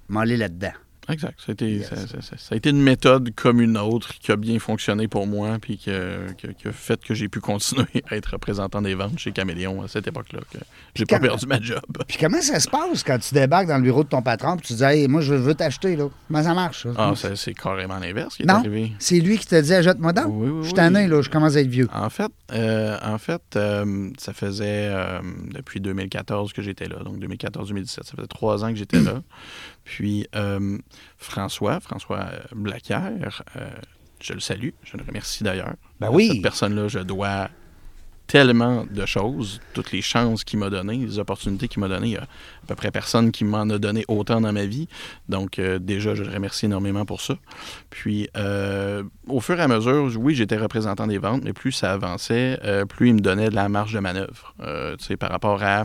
[0.08, 0.72] m'aller là-dedans.
[1.08, 1.38] Exact.
[1.38, 1.88] Ça a, été, Yes.
[1.88, 5.06] ça, ça- ça- ça a été une méthode comme une autre qui a bien fonctionné
[5.08, 8.16] pour moi, puis qui a, qui a- qui a fait que j'ai pu continuer à
[8.16, 10.40] être représentant des ventes chez Caméléon à cette époque-là.
[10.50, 10.58] que
[10.94, 11.80] J'ai pas perdu ma job.
[12.08, 14.66] Puis comment ça se passe quand tu débarques dans le bureau de ton patron, puis
[14.68, 16.08] tu dis, hey, moi, je veux t'acheter, là?
[16.28, 16.88] Comment ça marche, ça?
[16.96, 18.92] Ah, ça, c'est carrément l'inverse qui est non, arrivé.
[18.98, 20.26] c'est lui qui te dit, ajoute-moi donc.
[20.28, 21.06] Oui, oui, je suis oui.
[21.08, 21.88] là, je commence à être vieux.
[21.92, 25.20] En fait, euh, en fait euh, ça faisait euh,
[25.52, 27.86] depuis 2014 que j'étais là, donc 2014-2017.
[27.86, 29.22] Ça faisait trois ans que j'étais là.
[29.84, 30.78] Puis euh,
[31.18, 33.70] François, François euh, Blaquière, euh,
[34.20, 35.74] je le salue, je le remercie d'ailleurs.
[36.00, 36.28] Ben oui.
[36.32, 37.50] Cette personne-là, je dois
[38.26, 42.08] tellement de choses, toutes les chances qu'il m'a données, les opportunités qu'il m'a données.
[42.08, 44.88] Il y a à peu près personne qui m'en a donné autant dans ma vie.
[45.28, 47.36] Donc, euh, déjà, je le remercie énormément pour ça.
[47.90, 51.92] Puis, euh, au fur et à mesure, oui, j'étais représentant des ventes, mais plus ça
[51.92, 54.54] avançait, euh, plus il me donnait de la marge de manœuvre.
[54.98, 55.84] Tu sais, par rapport à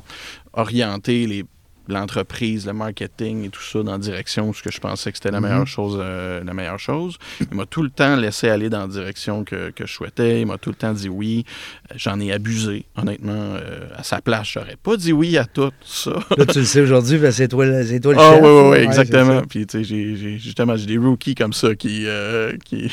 [0.53, 1.45] orienter les
[1.93, 5.17] l'entreprise, le marketing et tout ça dans la direction où ce que je pensais que
[5.17, 5.47] c'était la Mhm.
[5.49, 5.97] meilleure chose.
[5.99, 7.17] euh, la meilleure chose.
[7.51, 10.41] Il m'a tout le temps laissé aller dans la direction que, que je souhaitais.
[10.41, 11.45] Il m'a tout le temps dit oui.
[11.91, 13.31] Euh, J'en ai abusé, honnêtement.
[13.33, 16.11] euh, à sa place, j'aurais pas dit oui à tout ça.
[16.37, 18.41] Là, tu le sais aujourd'hui, c'est toi, toi le Ah chef.
[18.43, 19.41] oui, oui, exactement.
[19.49, 22.91] Puis, tu sais, j'ai- j'ai- justement, j'ai des rookies comme ça qui, euh, qui,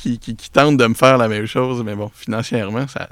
[0.00, 3.08] qui, qui, qui tentent de me faire la même chose, mais bon, financièrement, ça,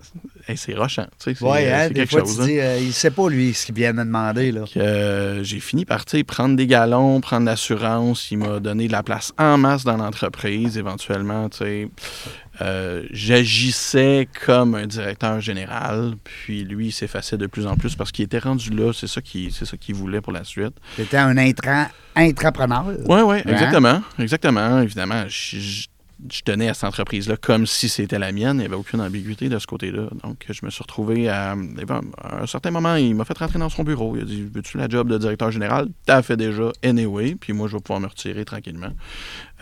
[0.48, 1.06] hey, c'est rochant.
[1.18, 2.36] tu sais, C'est Ouais, hein, quelque fois, chose.
[2.36, 2.46] tu hein.
[2.46, 4.64] dis, euh, il sait pas, lui, ce qu'il vient de demander, là.
[4.72, 8.30] que, euh, j'ai fini par prendre des galons, prendre l'assurance.
[8.30, 10.76] Il m'a donné de la place en masse dans l'entreprise.
[10.78, 11.88] Éventuellement, tu sais,
[12.60, 16.14] euh, j'agissais comme un directeur général.
[16.24, 18.92] Puis lui, il s'effaçait de plus en plus parce qu'il était rendu là.
[18.92, 20.74] C'est ça qu'il c'est ça qu'il voulait pour la suite.
[20.96, 21.36] C'était un
[22.16, 22.84] intrapreneur.
[23.06, 23.42] Oui, oui, Hein?
[23.52, 24.02] exactement.
[24.18, 24.80] Exactement.
[24.80, 25.24] Évidemment,
[26.32, 28.56] je tenais à cette entreprise-là comme si c'était la mienne.
[28.56, 30.08] Il n'y avait aucune ambiguïté de ce côté-là.
[30.24, 33.68] Donc, je me suis retrouvé à, à un certain moment, il m'a fait rentrer dans
[33.68, 34.16] son bureau.
[34.16, 35.88] Il a dit Veux-tu la job de directeur général?
[36.06, 37.36] T'as fait déjà, anyway.
[37.36, 38.90] Puis moi, je vais pouvoir me retirer tranquillement.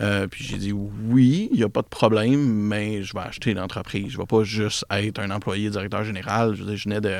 [0.01, 3.53] Euh, puis j'ai dit Oui, il n'y a pas de problème, mais je vais acheter
[3.53, 4.09] l'entreprise.
[4.09, 6.55] Je ne vais pas juste être un employé directeur général.
[6.55, 7.17] Je dire, je venais de.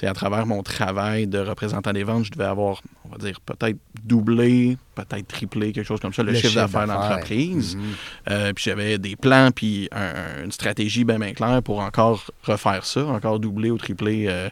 [0.00, 3.40] Sais, à travers mon travail de représentant des ventes, je devais avoir, on va dire,
[3.40, 7.76] peut-être doublé, peut-être triplé, quelque chose comme ça, le, chiffre d'affaires de l'entreprise.
[7.76, 7.82] Mhm.
[8.30, 12.84] Euh, puis j'avais des plans, puis un- une stratégie bien, bien claire pour encore refaire
[12.84, 14.48] ça, encore doubler ou tripler euh,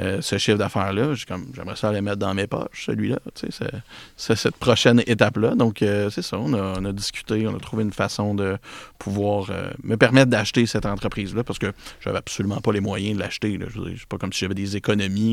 [0.00, 1.14] euh, ce chiffre d'affaires-là.
[1.14, 3.78] J'ai comme, J'aimerais ça le mettre dans mes poches, celui-là, tu sais, c'est-
[4.16, 5.54] c'est cette prochaine étape-là.
[5.56, 8.56] Donc, c'est ça, on a, on a discuté, on a trouvé une façon de
[8.98, 9.50] pouvoir
[9.82, 13.58] me permettre d'acheter cette entreprise-là parce que j'avais absolument pas les moyens de l'acheter.
[13.96, 14.76] C'est pas comme si j'avais des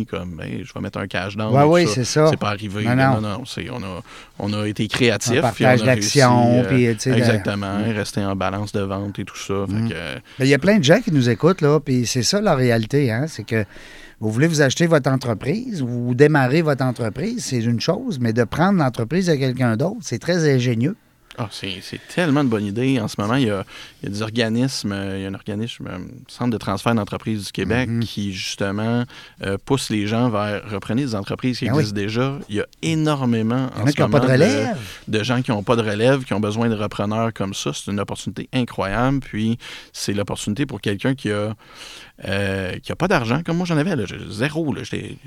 [0.05, 1.53] comme, Hey, je vais mettre un cash down.
[1.55, 2.27] Ouais, oui, c'est ça.
[2.29, 2.83] C'est pas arrivé.
[2.83, 3.21] Non, non.
[3.21, 4.01] non, non, c'est- on, a,
[4.39, 4.87] on a été
[5.31, 8.71] puis partage on a réussi, d'actions, euh, puis, tu sais, de- Exactement, rester en balance
[8.71, 9.53] de vente et tout ça.
[9.67, 9.89] Fait Mm.
[9.89, 12.41] que, Ben, Il y a plein de gens qui nous écoutent, là, puis c'est ça
[12.41, 13.65] la réalité, hein, c'est que
[14.19, 18.43] vous voulez vous acheter votre entreprise, vous démarrez votre entreprise, c'est une chose, mais de
[18.43, 20.95] prendre l'entreprise de quelqu'un d'autre, c'est très ingénieux.
[21.38, 21.82] Ah, c'est
[22.13, 23.00] tellement de bonne idée.
[23.00, 23.65] En ce moment, il y a,
[24.02, 26.95] il y a des organismes, euh, il y a un organisme, euh, Centre de transfert
[26.95, 28.04] d'entreprises du Québec, Mhm.
[28.04, 29.04] qui justement
[29.43, 31.80] euh, pousse les gens vers reprenez des entreprises qui Ben oui.
[31.80, 32.39] existent déjà.
[32.50, 34.74] Il y a énormément Il y en ce pas de moment
[35.08, 37.71] de gens qui n'ont pas de relève, qui ont besoin de repreneurs comme ça.
[37.74, 39.19] C'est une opportunité incroyable.
[39.19, 39.58] Puis
[39.93, 41.54] c'est l'opportunité pour quelqu'un qui a
[42.28, 43.93] euh, qui a pas d'argent, comme moi j'en avais.
[43.95, 44.06] Là.
[44.30, 44.74] Zéro.
[44.74, 44.84] là.
[44.84, 45.17] J'étais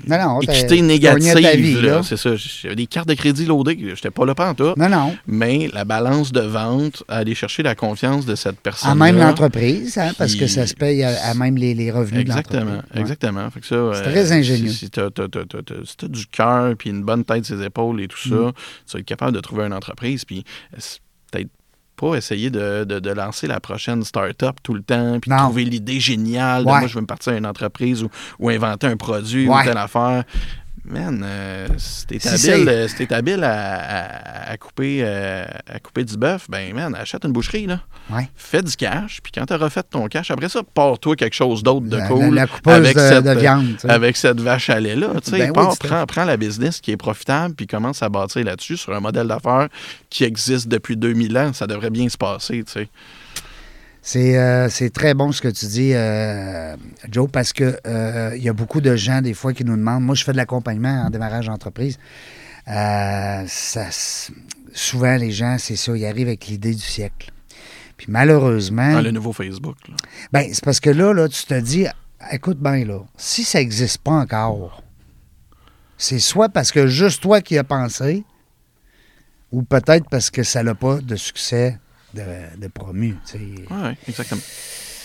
[0.41, 2.01] équité négative.
[2.03, 2.31] C'est ça.
[2.35, 3.77] J'avais des cartes de crédit loadées.
[3.95, 4.73] J'étais pas là pas en tout.
[4.75, 5.15] Non, non.
[5.27, 8.91] Mais la balance de vente, aller chercher la confiance de cette personne.
[8.91, 12.21] À même l'entreprise, hein, parce que ça se paye à, à même les, les revenus
[12.21, 12.93] Exactement, de l'entreprise.
[12.95, 13.01] Ouais.
[13.01, 13.49] exactement.
[13.51, 14.69] Fait que ça, euh, C'est très ingénieux.
[14.69, 18.35] Si, si tu as, du cœur, puis une bonne tête ses épaules et tout ça,
[18.35, 18.53] Mm.
[18.87, 20.43] tu vas être capable de trouver une entreprise, puis
[20.77, 20.99] c'est
[21.31, 21.49] peut-être
[21.95, 25.37] pas essayer de, de- de lancer la prochaine start-up tout le temps, puis Non.
[25.37, 26.79] trouver l'idée géniale de Ouais.
[26.79, 28.09] moi, je veux me partir à une entreprise ou,
[28.39, 29.61] ou inventer un produit Ouais.
[29.61, 30.23] ou telle affaire.
[30.89, 35.45] Man, euh, si t'es Si habile, euh, si t'es habile à, à- à couper, euh,
[35.71, 37.79] à couper du bœuf, ben man, achète une boucherie, là.
[38.09, 38.27] Ouais.
[38.35, 41.85] Fais du cash, puis quand t'as refait ton cash, après ça, pars-toi quelque chose d'autre
[41.85, 42.33] de La- cool.
[42.33, 43.67] la, la coupeuse avec de, cette, de euh, viande.
[43.73, 43.89] tu sais.
[43.91, 45.09] avec cette vache à lait-là.
[45.23, 48.43] Tu sais, Ben oui, prends, prends la business qui est profitable, puis commence à bâtir
[48.43, 49.67] là-dessus sur un modèle d'affaires
[50.09, 51.53] qui existe depuis 2000 ans.
[51.53, 52.89] Ça devrait bien se passer, tu sais.
[54.01, 56.75] C'est euh, c'est très bon ce que tu dis, euh,
[57.09, 60.03] Joe, parce que euh, il y a beaucoup de gens, des fois, qui nous demandent.
[60.03, 61.97] Moi, je fais de l'accompagnement en démarrage d'entreprise.
[64.73, 67.31] Souvent, les gens, c'est ça, ils arrivent avec l'idée du siècle.
[67.97, 69.75] Puis malheureusement, Ah, le nouveau Facebook.
[69.89, 69.95] là.
[70.31, 71.85] ben, c'est parce que là, là, tu te dis,
[72.31, 74.81] écoute bien, là, si ça n'existe pas encore,
[75.97, 78.23] c'est soit parce que juste toi qui as pensé,
[79.51, 81.77] ou peut-être parce que ça n'a pas de succès
[82.13, 82.21] de,
[82.57, 83.15] de promu.
[83.33, 84.41] Ouais, exactement.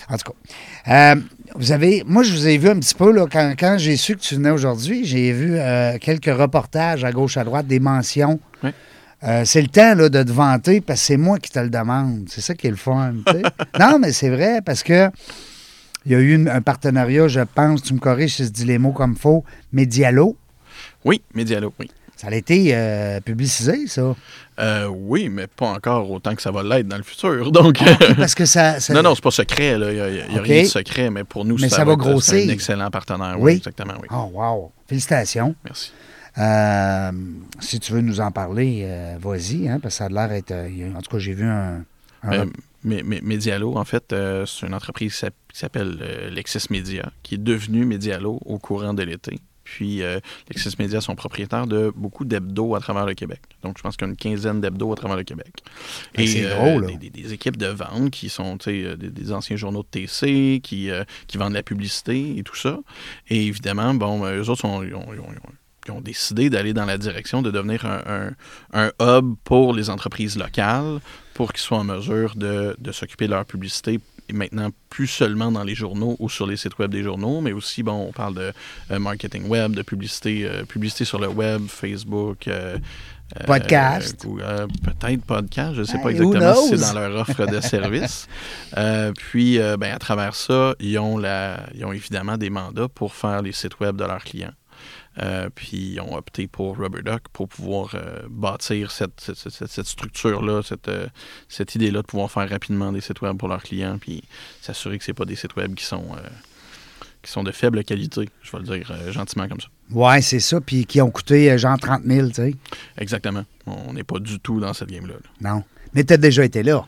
[0.09, 1.21] En tout cas, euh,
[1.55, 4.17] vous avez, moi, je vous ai vu un petit peu, là, quand, quand j'ai su
[4.17, 8.39] que tu venais aujourd'hui, j'ai vu euh, quelques reportages à gauche, à droite, des mentions.
[8.63, 8.71] Oui.
[9.23, 11.71] Euh, c'est le temps là, de te vanter parce que c'est moi qui te le
[11.71, 12.27] demande.
[12.29, 13.15] C'est ça qui est le fun.
[13.81, 15.09] non, mais c'est vrai parce que
[16.05, 18.67] il y a eu une- un partenariat, je pense, tu me corriges si je dis
[18.67, 20.37] les mots comme faux, Medialo.
[21.07, 21.91] Oui, Medialo, oui.
[22.17, 24.15] Ça a été euh, publicisé, ça.
[24.61, 27.51] Euh, oui, mais pas encore autant que ça va l'être dans le futur.
[27.59, 27.79] Donc,
[28.17, 28.79] Parce que ça.
[28.81, 29.77] ça- non, non, c'est pas secret.
[29.79, 29.91] là.
[29.93, 32.11] Il n'y a, y a rien de secret, mais pour nous, Mais ça va va
[32.13, 33.35] être- c'est un excellent partenaire.
[33.39, 33.53] Oui.
[33.53, 34.09] Oui, exactement, oui.
[34.13, 34.73] Oh, wow.
[34.87, 35.55] Félicitations.
[35.65, 35.93] Merci.
[36.39, 37.13] Euh,
[37.61, 38.87] si tu veux nous en parler,
[39.21, 41.85] vas-y, hein, parce que ça a l'air a- en tout cas, j'ai vu un.
[42.85, 44.15] mais, mais Medialo, en fait,
[44.47, 48.95] c'est une entreprise qui s'app- qui s'appelle Lexis Media, qui est devenue Medialo au courant
[48.95, 49.39] de l'été.
[49.65, 53.41] Puis euh, Lexis Media sont propriétaires de beaucoup d'hebdos à travers le Québec.
[53.63, 55.53] Donc, je pense qu'il y a une quinzaine d'hebdos à travers le Québec.
[56.15, 56.87] Ben, c'est euh, là.
[56.87, 60.61] Des, des- des équipes de vente qui sont euh, des, des anciens journaux de TC,
[60.63, 62.79] qui, euh, qui vendent de la publicité et tout ça.
[63.29, 65.53] Et évidemment, bon, ben, eux autres, sont- ils, ont, ils ont- ils ont-
[65.87, 68.33] ils ont décidé d'aller dans la direction de devenir un,
[68.73, 70.99] un- un hub pour les entreprises locales
[71.35, 74.01] pour qu'ils soient en mesure de, de s'occuper de leur publicité et
[74.33, 77.83] maintenant plus seulement dans les journaux ou sur les sites web des journaux, mais aussi,
[77.83, 78.53] bon, on parle de
[78.91, 82.79] euh, marketing web, de publicité, euh, publicité sur le web, Facebook, euh,
[83.47, 84.27] Podcast.
[84.27, 87.47] Euh, peut-être podcast, je ne sais pas Hey, who exactement si c'est dans leur offre
[87.47, 88.29] de service.
[88.77, 92.89] Euh, puis, euh, ben, à travers ça, ils ont, la, ils ont évidemment des mandats
[92.89, 94.53] pour faire les sites web de leurs clients.
[95.21, 100.63] Euh, puis ils ont opté pour Rubberduck pour pouvoir euh, bâtir cette, cette, cette- structure-là,
[100.63, 101.07] cette, euh,
[101.49, 104.25] cette idée-là de pouvoir faire rapidement des sites web pour leurs clients, puis
[104.61, 106.05] s'assurer que ce pas des sites web qui sont,
[107.23, 109.69] qui sont de faible qualité, je vais le dire gentiment comme ça.
[109.91, 110.61] Ouais, c'est ça.
[110.61, 112.55] Puis qui ont coûté genre 30 000, tu sais.
[112.99, 113.45] Exactement.
[113.67, 115.15] On n'est pas du tout dans cette game-là.
[115.15, 115.51] là.
[115.53, 115.65] Non.
[115.95, 116.85] Mais tu as déjà été là.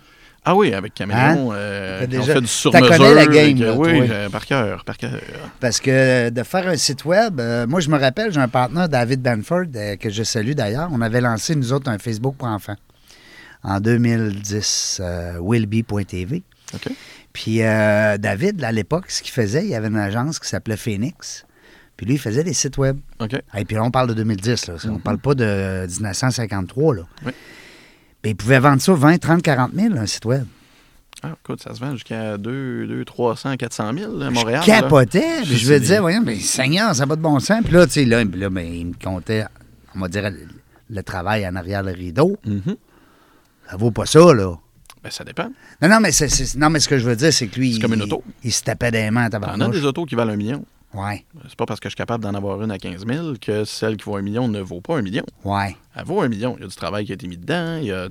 [0.48, 2.88] Ah oui, avec Caméléon, euh, qui ont déjà- fait du sur-mesure.
[2.88, 5.10] connais la game, là, oui, euh, par cœur, par cœur.
[5.58, 8.46] Parce que euh, de faire un site web, euh, moi, je me rappelle, j'ai un
[8.46, 10.88] partenaire, David Benford, euh, que je salue d'ailleurs.
[10.92, 12.76] On avait lancé, nous autres, un Facebook pour enfants
[13.64, 16.42] en 2010, euh, willbe.tv.
[16.74, 16.88] OK.
[17.32, 20.76] Puis euh, David, à l'époque, ce qu'il faisait, il y avait une agence qui s'appelait
[20.76, 21.44] Phoenix.
[21.96, 22.98] Puis lui, il faisait des sites web.
[23.20, 23.34] OK.
[23.56, 24.74] Et puis là, on parle de 2010, là.
[24.84, 25.00] On Mhm.
[25.00, 27.02] parle pas de 1953, là.
[27.24, 27.32] Oui.
[28.26, 30.46] Puis il pouvait vendre ça 20, 30, 40 000, un site web.
[31.22, 34.62] Ah, écoute, ça se vend jusqu'à 2, 2 300, 400 000 à Montréal.
[34.62, 35.42] Je capotais.
[35.44, 37.60] Puis je me des- disais, voyons, mais Seigneur, ça n'a pas de bon sens.
[37.62, 39.44] Puis là, tu sais, là, là, ben, il me comptait,
[39.94, 40.28] on va dire,
[40.90, 42.36] le, travail en arrière le rideau.
[42.44, 42.74] Mhm.
[43.70, 44.56] Ça vaut pas ça, là.
[45.04, 45.48] Ben, ça dépend.
[45.80, 46.10] Non, non, mais,
[46.56, 47.74] non, ce que je veux dire, c'est que lui.
[47.74, 48.24] C'est comme une auto.
[48.42, 49.76] Il, se tapait des mains à T'en as tabarnouche.
[49.76, 50.64] des autos qui valent un million.
[50.96, 53.64] Ouais, C'est pas parce que je suis capable d'en avoir une à 15 000 que
[53.64, 55.24] celle qui vaut un million ne vaut pas un million.
[55.44, 55.76] ouais.
[55.98, 56.54] Elle vaut un million.
[56.58, 57.78] Il y a du travail qui a été mis dedans.
[57.80, 58.08] Il y a,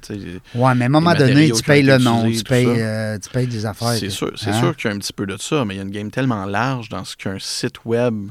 [0.56, 3.46] Ouais, mais à un moment donné, tu payes le nom, tu payes, euh, tu payes
[3.48, 3.90] des affaires.
[3.90, 4.54] c'est que- sûr, hein?
[4.60, 6.10] sûr qu'il y a un petit peu de ça, mais il y a une game
[6.10, 8.30] tellement large dans ce qu'un site web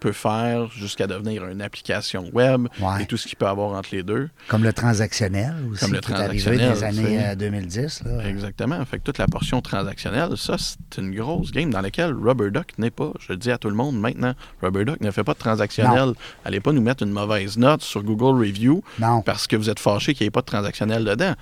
[0.00, 3.02] peut faire jusqu'à devenir une application web Ouais.
[3.02, 4.28] et tout ce qu'il peut avoir entre les deux.
[4.48, 7.28] Comme le transactionnel aussi, Comme le qui est arrivé dans les années tu sais.
[7.28, 8.02] euh, 2010.
[8.04, 8.26] Là.
[8.28, 8.84] Exactement.
[8.84, 12.90] Fait que toute la portion transactionnelle, ça, c'est une grosse game dans laquelle Rubberduck n'est
[12.90, 13.12] pas.
[13.20, 14.32] Je le dis à tout le monde maintenant,
[14.62, 16.12] Rubberduck ne fait pas de transactionnel.
[16.44, 19.78] Allez pas nous mettre une mauvaise note sur Google Review Non, parce que vous êtes
[19.80, 21.34] fâché qu'il n'y ait pas de transactionnel dedans.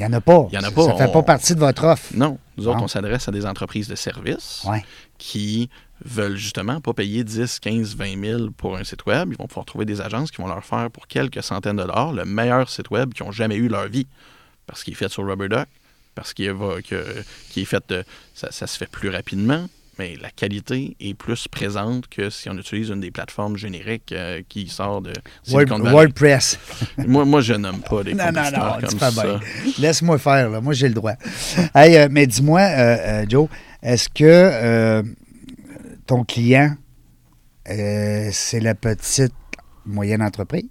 [0.00, 0.46] Il n'y en a pas.
[0.50, 2.12] Il y en a Ça- pas, Ça ne fait pas partie de votre offre.
[2.14, 2.38] Non.
[2.56, 2.84] Nous autres, Non.
[2.84, 4.84] on s'adresse à des entreprises de services Ouais.
[5.18, 5.68] qui
[6.04, 9.28] veulent justement pas payer 10, 15, 20 000 pour un site web.
[9.32, 12.12] Ils vont pouvoir trouver des agences qui vont leur faire pour quelques centaines de dollars
[12.12, 14.06] le meilleur site web qu'ils ont jamais eu leur vie.
[14.66, 15.66] Parce qu'il est fait sur Rubberduck,
[16.14, 19.66] parce qu'il est fait, de- ça, ça se fait plus rapidement,
[20.00, 24.40] mais la qualité est plus présente que si on utilise une des plateformes génériques euh,
[24.48, 25.12] qui sort de
[25.50, 25.90] Word-.
[25.92, 26.58] WordPress.
[27.06, 29.40] Moi, moi, je nomme pas les Non, non, non, comme fais ça.
[29.78, 30.62] Laisse-moi faire, là.
[30.62, 31.16] Moi, j'ai le droit.
[31.74, 33.50] Hey, euh, mais dis-moi, euh, Joe,
[33.82, 35.02] est-ce que
[36.06, 36.74] ton client,
[37.66, 39.34] c'est la petite,
[39.84, 40.64] moyenne entreprise?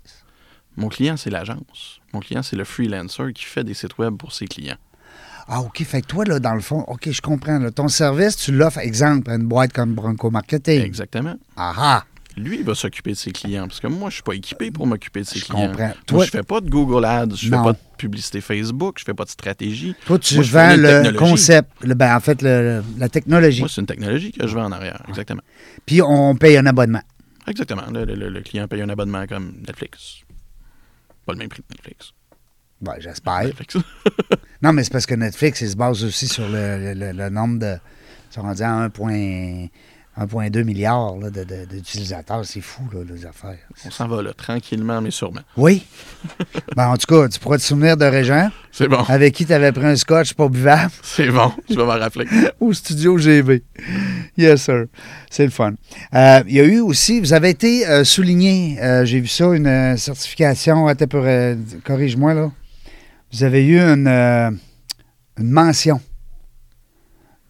[0.75, 2.01] Mon client, c'est l'agence.
[2.13, 4.77] Mon client, c'est le freelancer qui fait des sites web pour ses clients.
[5.51, 5.83] Ah, OK.
[5.83, 7.57] Fait que toi, là, dans le fond, OK, je comprends.
[7.57, 7.71] là.
[7.71, 10.79] ton service, tu l'offres, exemple, à une boîte comme Bronco Marketing.
[10.81, 11.35] Exactement.
[11.57, 12.03] Ah ah!
[12.37, 13.67] Lui, il va s'occuper de ses clients.
[13.67, 15.67] Parce que moi, je suis pas équipé pour m'occuper de ses Je clients.
[15.67, 15.87] comprends.
[15.87, 17.57] Moi, Toi- je fais pas de Google Ads, je Non.
[17.57, 19.95] fais pas de publicité Facebook, je fais pas de stratégie.
[20.05, 23.59] Toi, tu Moi, je vends le concept, le, ben, en fait, le- la technologie.
[23.61, 25.01] Moi, c'est une technologie que je vends en arrière.
[25.09, 25.41] Exactement.
[25.85, 27.01] Puis on paye un abonnement.
[27.47, 27.81] Exactement.
[27.91, 30.19] Le client paye un abonnement comme Netflix.
[31.25, 32.11] Pas le même prix que Netflix.
[32.79, 33.49] Ben, j'espère.
[34.61, 37.59] Non, mais c'est parce que Netflix, il se base aussi sur le, le- le nombre
[37.59, 37.75] de.
[38.31, 39.69] Ils sont rendus à 1,2
[40.19, 41.13] 1,2 milliard
[41.71, 42.43] d'utilisateurs.
[42.45, 43.57] C'est fou, là, les affaires.
[43.85, 45.39] On s'en va là, tranquillement, mais sûrement.
[45.55, 45.85] Oui.
[46.75, 49.01] ben, en tout cas, tu pourras te souvenir de Régent, C'est bon.
[49.07, 51.51] avec qui tu avais pris un scotch pas buvable C'est bon.
[51.69, 52.25] Je vais m'en rappeler.
[52.59, 53.63] au studio GB.
[54.37, 54.85] Yes, sir.
[55.29, 55.73] C'est le fun.
[56.13, 59.45] Euh, il y a eu aussi, vous avez été euh, souligné, euh, j'ai vu ça,
[59.53, 60.85] une certification,
[61.85, 62.51] corrige-moi là.
[63.31, 64.49] Vous avez eu une, euh,
[65.37, 66.01] une mention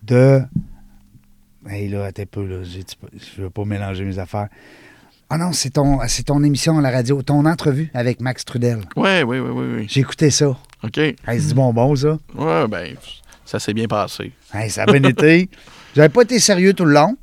[0.03, 0.41] de.
[1.69, 4.49] Hey là, attends un peu, là, je ne veux pas mélanger mes affaires.
[5.29, 8.81] Ah non, c'est ton, c'est ton émission à la radio, ton entrevue avec Max Trudel.
[8.95, 9.85] Ouais, oui, oui, oui, oui.
[9.87, 10.57] J'ai écouté ça.
[10.83, 10.97] OK.
[10.97, 12.17] Hey, c'est du bonbon, ça.
[12.35, 12.95] Ouais, ben,
[13.45, 14.33] ça s'est bien passé.
[14.53, 15.49] Hey, ça a bien été.
[15.95, 17.15] J'avais pas été sérieux tout le long.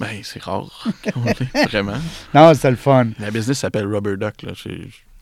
[0.00, 0.88] Ben, c'est rare.
[1.68, 1.98] Vraiment.
[2.34, 3.08] Non, c'était le fun.
[3.20, 4.42] La business s'appelle Rubber Duck.
[4.42, 4.52] Là.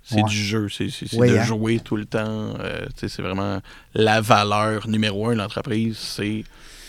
[0.07, 0.23] C'est, Ouais.
[0.29, 0.69] du jeu.
[0.69, 1.45] C'est, de hein.
[1.45, 2.55] jouer tout le temps.
[2.61, 3.61] Euh, c'est vraiment
[3.95, 5.97] la valeur numéro un de l'entreprise.
[5.97, 6.45] C'est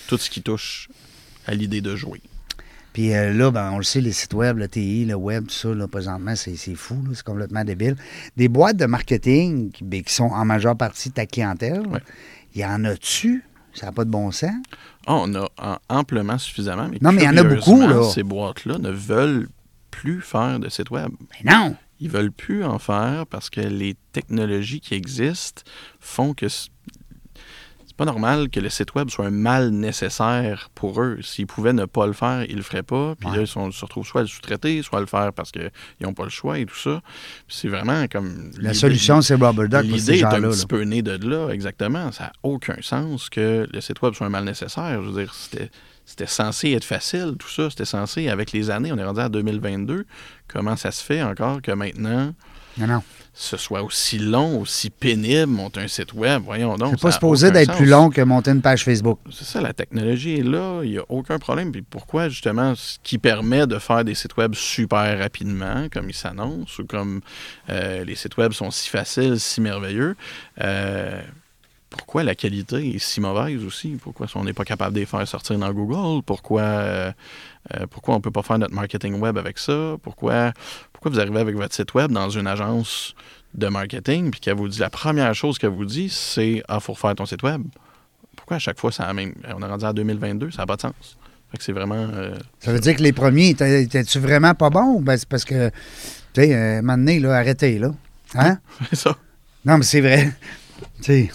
[0.07, 0.89] tout ce qui touche
[1.47, 2.21] à l'idée de jouer.
[2.91, 5.53] Puis euh, là, ben, on le sait, les sites web, le TI, le web, tout
[5.53, 7.95] ça, là, présentement, c'est, fou, c'est complètement débile.
[8.37, 11.99] Des boîtes de marketing qui, ben, qui sont en majeure partie ta clientèle, Ouais.
[12.53, 13.43] il y en a-tu?
[13.73, 14.51] Ça n'a pas de bon sens?
[15.07, 16.87] Ah, on a en- amplement suffisamment.
[16.89, 18.03] Mais Non, mais il y en a beaucoup, là.
[18.09, 19.49] Ces boîtes-là ne veulent
[19.91, 21.09] plus faire de site web.
[21.43, 21.75] Mais non!
[22.05, 25.63] Ils veulent plus en faire parce que les technologies qui existent
[25.99, 26.69] font que c'est
[27.97, 31.19] pas normal que le site web soit un mal nécessaire pour eux.
[31.21, 33.15] S'ils pouvaient ne pas le faire, ils le feraient pas.
[33.15, 33.37] Puis Ouais.
[33.37, 35.71] là, ils sont- se retrouvent soit à le sous-traiter, soit à le faire parce qu'ils
[36.01, 37.01] n'ont pas le choix et tout ça.
[37.47, 38.51] C'est vraiment comme...
[38.59, 40.65] La solution, c'est Rubber Duck L'idée est un petit là.
[40.67, 42.11] peu née de là, exactement.
[42.11, 45.01] Ça n'a aucun sens que le site web soit un mal nécessaire.
[45.01, 45.71] Je veux dire, c'était,
[46.05, 47.69] c'était censé être facile, tout ça.
[47.69, 50.05] C'était censé, avec les années, on est rendu à 2022.
[50.47, 52.33] Comment ça se fait encore que maintenant,
[52.77, 53.03] Non, non.
[53.33, 56.43] ce soit aussi long, aussi pénible, monter un site web?
[56.45, 56.91] Voyons donc.
[56.91, 59.19] C'est pas supposé d'être plus long que monter une page Facebook.
[59.31, 61.71] C'est ça, la technologie est là, il n'y a aucun problème.
[61.71, 66.15] Puis pourquoi, justement, ce qui permet de faire des sites web super rapidement, comme ils
[66.15, 67.21] s'annoncent, ou comme
[67.71, 70.15] euh, les sites web sont si faciles, si merveilleux,
[70.61, 71.19] euh,
[71.97, 73.97] pourquoi la qualité est si mauvaise aussi?
[74.01, 76.21] Pourquoi on n'est pas capable de les faire sortir dans Google?
[76.25, 77.11] Pourquoi, euh,
[77.73, 79.95] euh, pourquoi on ne peut pas faire notre marketing web avec ça?
[80.03, 80.51] Pourquoi,
[80.93, 83.15] pourquoi vous arrivez avec votre site web dans une agence
[83.53, 86.93] de marketing, puis qu'elle vous dit, la première chose qu'elle vous dit, c'est «Ah, faut
[86.93, 87.63] refaire ton site web».
[88.35, 89.33] Pourquoi à chaque fois, ça a même...
[89.55, 91.17] On est rendu en 2022, ça n'a pas de sens.
[91.51, 91.95] Fait que c'est vraiment...
[91.95, 95.01] euh, Ça veut dire que les premiers, étaient-tu vraiment pas bons?
[95.01, 95.69] Ben, c'est parce que,
[96.33, 97.91] tu sais, euh, un moment donné, là, arrêtez, là.
[98.35, 98.57] Hein?
[98.89, 99.15] c'est ça.
[99.63, 100.33] Non, mais c'est vrai.
[100.97, 101.31] Tu sais,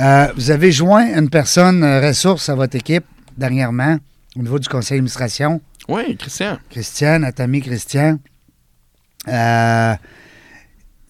[0.00, 3.04] euh, vous avez joint une personne euh, ressource à votre équipe
[3.36, 3.98] dernièrement
[4.36, 5.60] au niveau du conseil d'administration.
[5.88, 6.58] Oui, Christian.
[6.70, 8.18] Christian, notre ami Christian.
[9.28, 9.94] Euh,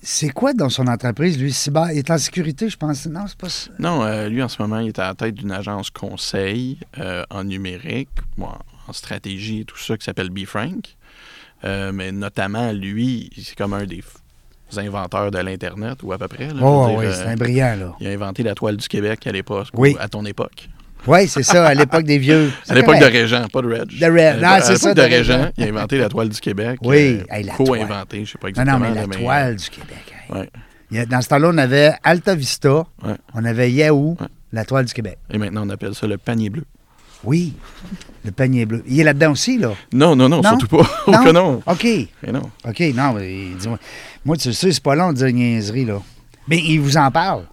[0.02, 1.52] c'est quoi dans son entreprise, lui?
[1.52, 3.06] Cyber, il est en sécurité, je pense.
[3.06, 3.70] Non, c'est pas ça.
[3.78, 7.24] Non, euh, lui, en ce moment, il est à la tête d'une agence conseil euh,
[7.30, 8.48] en numérique, bon,
[8.88, 10.96] en stratégie et tout ça, qui s'appelle BeFrank.
[11.64, 14.02] Euh, mais notamment, lui, c'est comme un des
[14.78, 16.48] inventeurs de l'Internet, ou à peu près.
[16.60, 17.92] Oh, dire, oui, euh, c'est un brillant, là.
[18.00, 19.94] il a inventé la toile du Québec à l'époque, Oui.
[19.98, 20.68] ou à ton époque.
[21.06, 22.52] Oui, c'est ça, à l'époque des vieux.
[22.68, 23.04] À l'époque de.
[23.06, 23.98] Régent, pas de Reg.
[23.98, 24.18] De Reg.
[24.18, 25.50] Euh, Non, c'est ça, de de Régent, Régent.
[25.56, 26.78] il a inventé la toile du Québec.
[26.82, 28.78] Oui, euh, hey, la co-inventé, je sais pas Non, exactement.
[28.80, 30.14] non, mais la mais, toile du Québec.
[30.30, 30.36] hey.
[30.38, 30.50] ouais.
[30.90, 33.14] Il y a- dans ce temps-là, on avait Alta Vista, Ouais.
[33.34, 34.26] on avait Yahoo, Ouais.
[34.52, 35.16] la toile du Québec.
[35.30, 36.64] Et maintenant, on appelle ça le panier bleu.
[37.24, 37.52] Oui,
[38.24, 38.82] le panier bleu.
[38.86, 39.72] Il est là-dedans aussi, là?
[39.92, 40.58] Non, non, non, Non?
[40.58, 40.88] surtout pas.
[41.06, 41.62] Oh que non.
[41.66, 41.84] OK.
[42.22, 42.42] Mais non.
[42.66, 43.78] OK, non, mais dis-moi.
[44.24, 46.00] Moi, tu sais, c'est pas long de dire niaiserie, là.
[46.48, 47.44] Mais il vous en parle,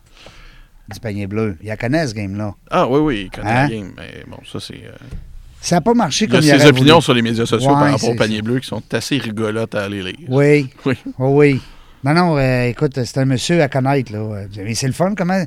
[0.91, 1.57] du panier bleu.
[1.61, 2.55] Il la connaît, ce game-là.
[2.71, 3.63] Ah oui, oui, il connaît Hein?
[3.63, 3.91] la game.
[3.97, 4.75] Mais bon, ça, c'est.
[4.85, 4.91] euh,
[5.59, 7.03] Ça n'a pas marché Il y a comme il ses aurait opinions voulu.
[7.03, 9.83] sur les médias sociaux Ouais, par rapport au panier bleu qui sont assez rigolotes à
[9.83, 10.15] aller lire.
[10.29, 10.95] Oui, Oui.
[11.19, 11.61] oh oui.
[12.05, 14.43] Non, non, euh, écoute, c'est un monsieur à connaître, là.
[14.63, 15.13] Mais c'est le fun.
[15.15, 15.43] Comment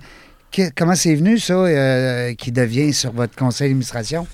[0.76, 4.26] comment c'est venu, ça, euh, qui devient sur votre conseil d'administration?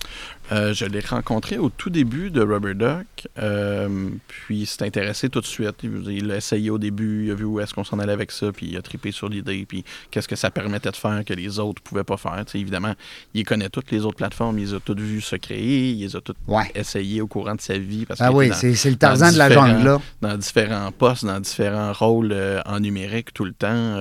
[0.52, 5.28] Euh, je l'ai rencontré au tout début de Rubber Duck, euh, puis il s'est intéressé
[5.28, 5.82] tout de suite.
[5.82, 8.52] Il l'a essayé au début, il a vu où est-ce qu'on s'en allait avec ça,
[8.52, 11.58] puis il a trippé sur l'idée, puis qu'est-ce que ça permettait de faire que les
[11.58, 12.44] autres pouvaient pas faire.
[12.46, 12.94] Tu sais, évidemment,
[13.34, 16.14] il connaît toutes les autres plateformes, il les a toutes vues se créer, il les
[16.14, 16.70] a toutes Ouais.
[16.76, 18.06] essayées au courant de sa vie.
[18.06, 20.00] Parce Ah oui, c'est le Tarzan de la jungle, là.
[20.22, 23.96] dans différents postes, dans différents rôles euh, en numérique tout le temps.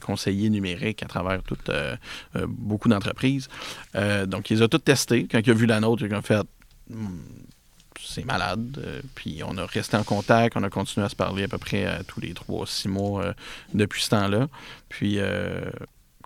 [0.00, 1.40] Conseiller numérique à travers
[2.48, 3.48] beaucoup d'entreprises.
[4.26, 5.26] Donc, il les a toutes testés.
[5.30, 6.46] Quand il a vu la nôtre, a fait
[6.90, 7.18] Hmm,
[8.00, 8.78] c'est malade.
[8.82, 11.58] Euh, puis on a resté en contact, on a continué à se parler à peu
[11.58, 13.32] près euh, tous les trois, six mois euh,
[13.74, 14.48] depuis ce temps-là.
[14.88, 15.60] Puis, euh,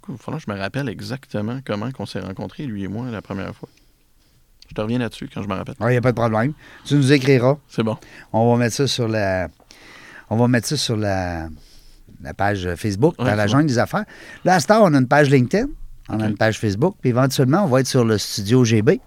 [0.09, 3.11] il va falloir que je me rappelle exactement comment on s'est rencontrés, lui et moi,
[3.11, 3.68] la première fois.
[4.68, 5.75] Je te reviens là-dessus quand je me rappelle.
[5.81, 6.53] Il n'y a pas de problème.
[6.85, 7.57] Tu nous écriras.
[7.68, 7.99] C'est bon.
[8.33, 9.49] On va mettre ça sur la.
[10.31, 11.49] On va mettre ça sur la,
[12.23, 14.05] la page Facebook, Ouais, dans la jungle des affaires.
[14.45, 15.66] Là, à heure, on a une page LinkedIn,
[16.09, 19.01] on a une page Facebook, puis éventuellement, on va être sur le studio GB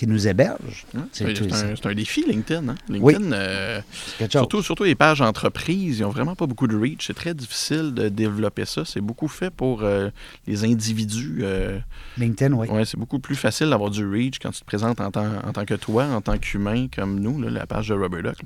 [0.00, 0.86] qui nous héberge.
[0.96, 1.08] Hein?
[1.12, 2.70] C'est un, défi, LinkedIn.
[2.70, 2.74] hein?
[2.88, 3.12] Oui.
[3.12, 3.82] LinkedIn, euh,
[4.30, 7.06] surtout, surtout les pages entreprises, ils n'ont vraiment pas beaucoup de reach.
[7.06, 8.86] C'est très difficile de développer ça.
[8.86, 10.08] C'est beaucoup fait pour euh,
[10.46, 11.40] les individus.
[11.42, 11.78] euh,
[12.16, 12.66] LinkedIn, oui.
[12.68, 15.52] ouais, c'est beaucoup plus facile d'avoir du reach quand tu te présentes en tant, en
[15.52, 18.38] tant que toi, en tant qu'humain comme nous, là, la page de Rubber Duck.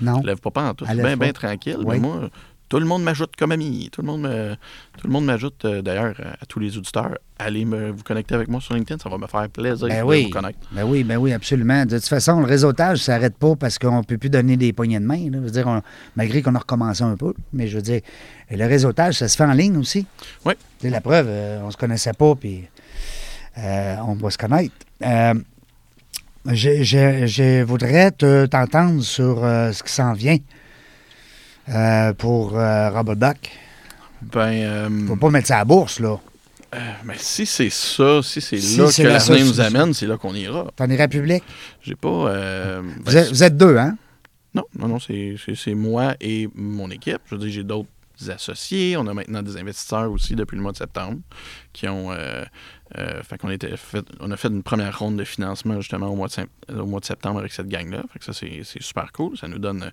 [0.00, 0.20] Non.
[0.22, 0.84] Je lève pas pas en tout.
[0.84, 1.78] Bien, bien tranquille.
[1.80, 1.96] Oui.
[1.96, 2.30] Mais moi,
[2.70, 3.90] tout le monde m'ajoute comme ami.
[3.92, 4.54] Tout le monde me-
[4.96, 7.18] tout le monde m'ajoute, euh, d'ailleurs, à, tous les auditeurs.
[7.38, 10.04] Allez me, vous connecter avec moi sur LinkedIn, ça va me faire plaisir Ben de
[10.06, 10.24] oui.
[10.24, 10.58] vous connaître.
[10.72, 11.84] Ben oui, ben oui, absolument.
[11.84, 14.72] De toute façon, le réseautage, ça s'arrête pas parce qu'on ne peut plus donner des
[14.72, 15.16] poignées de main.
[15.30, 15.30] là.
[15.34, 15.82] Je veux dire, on-
[16.16, 17.34] malgré qu'on a recommencé un peu.
[17.52, 18.00] Mais je veux dire,
[18.50, 20.06] le réseautage, ça se fait en ligne aussi.
[20.46, 20.54] Oui.
[20.80, 22.64] C'est la preuve, euh, on se connaissait pas, puis
[23.58, 24.74] euh, on va se connaître.
[25.04, 25.34] Euh,
[26.46, 30.38] je, je- je voudrais te- t'entendre sur euh, ce qui s'en vient
[31.68, 33.50] euh, pour euh, Robert Duck.
[34.22, 36.18] Ben, euh, Faut pas mettre ça à la bourse, là.
[37.04, 40.16] Mais si c'est ça, si c'est Si là que la l'avenir nous amène, c'est là
[40.16, 40.70] qu'on ira.
[40.76, 41.42] T'en iras public?
[41.82, 42.08] J'ai pas.
[42.08, 43.96] euh, Vous ben, êtes, vous êtes deux, hein?
[44.54, 47.18] Non, non, non, c'est moi et mon équipe.
[47.26, 47.88] Je veux dire, j'ai d'autres
[48.28, 48.96] associés.
[48.96, 51.18] On a maintenant des investisseurs aussi depuis le mois de septembre
[51.72, 52.12] qui ont.
[52.12, 52.44] Euh,
[52.98, 56.16] euh, fait qu'on était fait, on a fait une première ronde de financement justement au
[56.16, 58.02] mois de, au mois de septembre avec cette gang-là.
[58.12, 59.36] Fait que ça, c'est super cool.
[59.38, 59.90] Ça nous donne euh,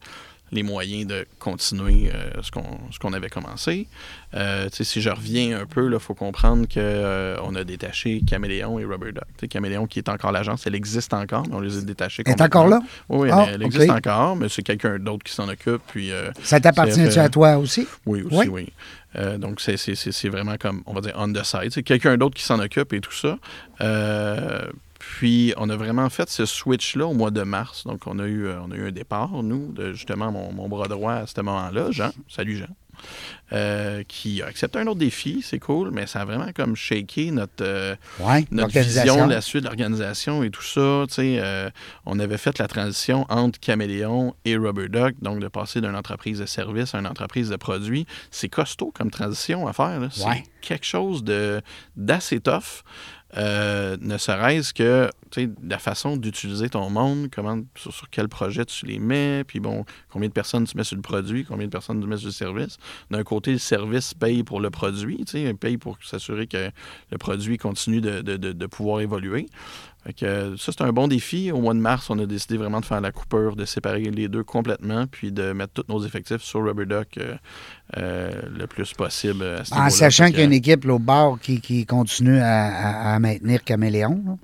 [0.52, 3.88] les moyens de continuer euh, ce qu'on ce qu'on avait commencé.
[4.34, 9.12] Euh, si je reviens un peu, il faut comprendre qu'on a détaché Caméléon et Rubber
[9.12, 9.24] Duck.
[9.38, 12.24] Tu sais, Caméléon qui est encore l'agence, elle existe encore, mais on les a détachés.
[12.26, 12.80] Elle est encore là?
[13.10, 15.82] Oui, Ah, elle, elle existe encore, mais c'est quelqu'un d'autre qui s'en occupe.
[15.88, 17.88] Puis, euh, Ça t'appartient-tu euh, à toi aussi?
[18.06, 18.48] oui, aussi, Oui.
[18.50, 18.68] oui.
[19.16, 21.72] Euh, donc, c'est- c'est c'est- c'est vraiment comme, on va dire, on the side.
[21.72, 23.38] C'est quelqu'un d'autre qui s'en occupe et tout ça.
[23.82, 24.68] Euh,
[25.00, 27.86] puis, on a vraiment fait ce switch-là au mois de mars.
[27.86, 30.68] Donc, on a eu, euh, on a eu un départ, nous, de justement mon, mon
[30.70, 32.12] bras droit à ce moment-là, Jean.
[32.28, 32.68] Salut, Jean.
[33.54, 37.30] Euh, qui a accepté un autre défi, c'est cool, mais ça a vraiment comme shaké
[37.30, 37.96] notre, euh,
[38.52, 41.06] notre vision de la suite de l'organisation et tout ça.
[41.20, 41.70] euh,
[42.08, 46.40] on avait fait la transition entre Caméléon et Rubber Duck, donc de passer d'une entreprise
[46.40, 48.06] de service à une entreprise de produits.
[48.32, 50.02] C'est costaud comme transition à faire.
[50.12, 50.44] C'est Ouais.
[50.62, 51.62] quelque chose de
[51.96, 52.84] d'assez tough.
[53.36, 55.10] Euh, ne serait-ce que
[55.64, 59.86] la façon d'utiliser ton monde, comment, sur, sur quel projet tu les mets, puis bon,
[60.10, 62.34] combien de personnes tu mets sur le produit, combien de personnes tu mets sur le
[62.34, 62.78] service.
[63.12, 65.24] D'un côté, le service paye pour le produit,
[65.60, 66.70] paye pour s'assurer que
[67.12, 69.48] le produit continue de, de- de- de pouvoir évoluer.
[70.06, 71.52] Fait que, ça, c'est un bon défi.
[71.52, 74.30] Au mois de mars, on a décidé vraiment de faire la coupure, de séparer les
[74.30, 77.36] deux complètement, puis de mettre tous nos effectifs sur Rubber Duck euh,
[77.98, 79.44] euh, le plus possible.
[79.44, 82.38] à ce En sachant qu'il y a une équipe là, au bord qui, qui continue
[82.40, 84.38] à, à- à maintenir Caméléon.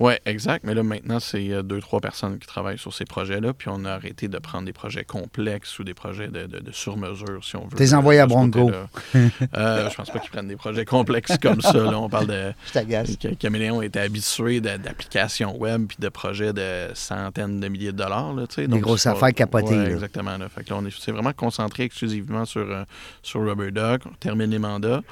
[0.00, 0.64] Oui, exact.
[0.64, 3.52] Mais là, maintenant, c'est euh, deux, trois personnes qui travaillent sur ces projets-là.
[3.54, 6.72] Puis on a arrêté de prendre des projets complexes ou des projets de, de, de
[6.72, 7.76] sur-mesure, si on veut.
[7.76, 8.70] T'es euh, envoyé à ce Bronco.
[9.14, 11.72] euh, je pense pas qu'ils prennent des projets complexes comme ça.
[11.72, 11.98] Là.
[11.98, 12.52] On parle de.
[12.66, 13.16] Je t'agace.
[13.38, 18.32] Caméléon était habitué d'applications web puis de projets de centaines de milliers de dollars.
[18.34, 18.44] Là.
[18.56, 19.90] Des Donc, grosses pas- affaires capotées, Ouais, là.
[19.90, 20.36] exactement.
[20.36, 20.48] Là.
[20.48, 22.84] Fait que là, on est vraiment concentré exclusivement sur, euh,
[23.22, 24.02] sur Rubber Duck.
[24.06, 25.02] On termine les mandats.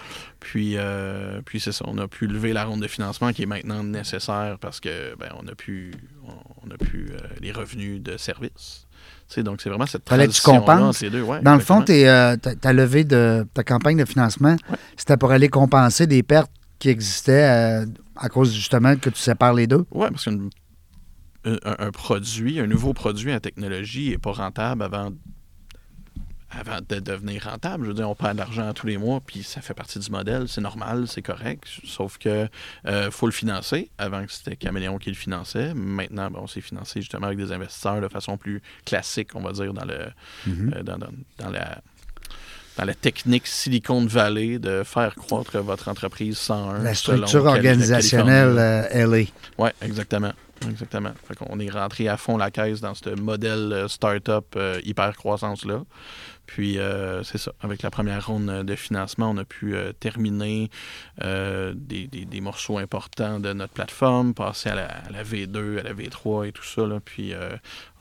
[0.40, 1.84] Puis, euh, puis c'est ça.
[1.86, 5.30] On a pu lever la ronde de financement qui est maintenant nécessaire parce que ben,
[5.42, 5.92] on a pu,
[6.64, 8.86] on a pu euh, les revenus de service.
[9.38, 10.96] Donc, c'est vraiment cette transition compenses.
[10.96, 11.22] entre les deux.
[11.22, 14.56] Ouais, Dans le fond, euh, ta, levée de ta campagne de financement,
[14.96, 17.86] c'était pour aller compenser des pertes qui existaient euh,
[18.16, 19.86] à cause justement que tu sépares les deux?
[19.90, 20.48] Oui, parce qu'un
[21.44, 25.10] un, un produit, un nouveau produit en technologie n'est pas rentable avant,
[26.58, 27.84] avant de devenir rentable.
[27.84, 30.10] Je veux dire, on perd de l'argent tous les mois, puis ça fait partie du
[30.10, 31.64] modèle, c'est normal, c'est correct.
[31.84, 32.48] Sauf que
[32.86, 33.90] euh, faut le financer.
[33.98, 35.72] Avant que c'était Caméléon qui le finançait.
[35.74, 39.52] Maintenant, ben, on s'est financé justement avec des investisseurs de façon plus classique, on va
[39.52, 39.98] dire, dans le
[40.48, 41.80] euh, dans, dans- dans la
[42.78, 46.78] dans la technique Silicon Valley de faire croître votre entreprise 101.
[46.82, 49.24] La structure organisationnelle euh, LA.
[49.58, 50.32] Oui, exactement.
[50.70, 51.10] Exactement.
[51.26, 55.82] Fait qu'on est rentré à fond la caisse dans ce modèle euh, start-up hyper croissance-là.
[56.54, 57.52] Puis, euh, c'est ça.
[57.62, 60.68] Avec la première ronde de financement, on a pu euh, terminer
[61.22, 65.78] euh, des, des- des morceaux importants de notre plateforme, passer à la, à la V2,
[65.80, 66.82] à la V3 et tout ça.
[66.86, 66.98] là.
[67.02, 67.48] Puis, euh,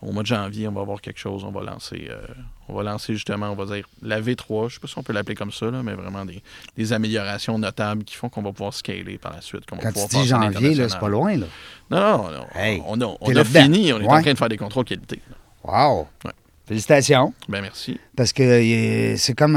[0.01, 1.45] au mois de janvier, on va avoir quelque chose.
[1.45, 2.21] On va lancer, euh,
[2.67, 4.67] on va lancer justement, on va dire la V3.
[4.67, 6.43] Je sais pas si on peut l'appeler comme ça, là, mais vraiment des,
[6.75, 9.65] des améliorations notables qui font qu'on va pouvoir scaler par la suite.
[9.65, 11.45] qu'on va Quand tu dis janvier, là, c'est pas loin, là.
[11.89, 12.45] Non, non, non.
[12.55, 13.93] Hey, on a, on fini.
[13.93, 14.07] On est Ouais.
[14.17, 15.21] en train de faire des contrôles qualité.
[15.63, 16.07] Wow!
[16.25, 16.31] Ouais.
[16.67, 17.33] Félicitations.
[17.49, 17.99] Ben merci.
[18.21, 19.53] Parce que c'est comme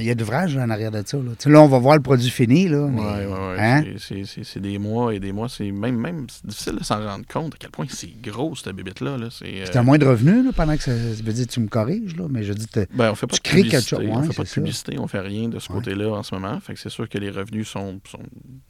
[0.00, 1.16] il y a là, en arrière de ça.
[1.18, 1.60] Là.
[1.62, 2.66] On va voir le produit fini.
[2.66, 3.56] Là, mais- Ouais, ouais, ouais.
[3.60, 3.84] hein?
[3.96, 5.48] C'est- des mois et des mois.
[5.48, 9.18] C'est même, même difficile de s'en rendre compte à quel point c'est gros, cette bébête-là.
[9.18, 9.28] Là.
[9.30, 12.16] C'est, euh, moins de revenus là, pendant que ça, ça veut dire tu me corriges,
[12.16, 14.34] là, mais je dis ben, on fait pas tu crées quelque chose, on ouais, fait
[14.34, 14.54] pas de ça.
[14.54, 16.58] publicité, on fait rien de ce côté-là en ce moment.
[16.58, 18.18] Fait que c'est sûr que les revenus sont, sont-